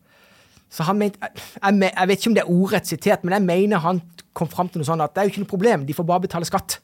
Så 0.72 0.86
han 0.88 0.98
mente, 1.00 1.20
jeg, 1.22 1.76
jeg 1.86 2.10
vet 2.10 2.20
ikke 2.20 2.32
om 2.32 2.38
det 2.38 2.44
er 2.44 2.52
ordrett 2.52 2.90
sitert, 2.90 3.24
men 3.24 3.38
jeg 3.38 3.46
mener 3.48 3.84
han 3.84 4.02
kom 4.36 4.50
fram 4.52 4.70
til 4.70 4.82
noe 4.82 4.90
sånn 4.90 5.04
at 5.04 5.14
det 5.16 5.22
er 5.22 5.28
jo 5.30 5.36
ikke 5.36 5.46
noe 5.46 5.54
problem, 5.54 5.86
de 5.88 5.96
får 5.96 6.08
bare 6.10 6.26
betale 6.28 6.48
skatt. 6.48 6.80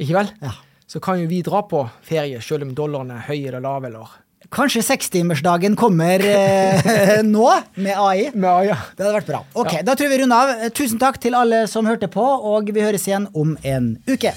Ikke 0.00 0.16
vel? 0.16 0.30
Ja. 0.42 0.54
Så 0.88 1.00
kan 1.04 1.20
jo 1.20 1.28
vi 1.28 1.40
dra 1.44 1.62
på 1.68 1.82
ferie, 2.04 2.40
selv 2.44 2.66
om 2.66 2.74
dollaren 2.76 3.12
er 3.14 3.26
høy 3.28 3.38
eller 3.40 3.64
lav, 3.64 3.88
eller 3.88 4.20
Kanskje 4.54 4.82
sekstimersdagen 4.84 5.74
kommer 5.74 6.20
eh, 6.20 7.22
nå, 7.34 7.46
med 7.80 7.96
AI. 7.96 8.28
Men, 8.34 8.68
ja. 8.68 8.76
Det 8.92 9.06
hadde 9.06 9.16
vært 9.16 9.32
bra. 9.32 9.40
Ok, 9.56 9.78
Da 9.86 9.96
tror 9.98 10.12
vi 10.12 10.20
runder 10.20 10.36
av. 10.36 10.68
Tusen 10.76 11.00
takk 11.00 11.18
til 11.22 11.34
alle 11.38 11.64
som 11.70 11.88
hørte 11.88 12.12
på, 12.12 12.22
og 12.22 12.70
vi 12.70 12.84
høres 12.84 13.08
igjen 13.08 13.30
om 13.32 13.56
en 13.64 13.94
uke. 14.10 14.36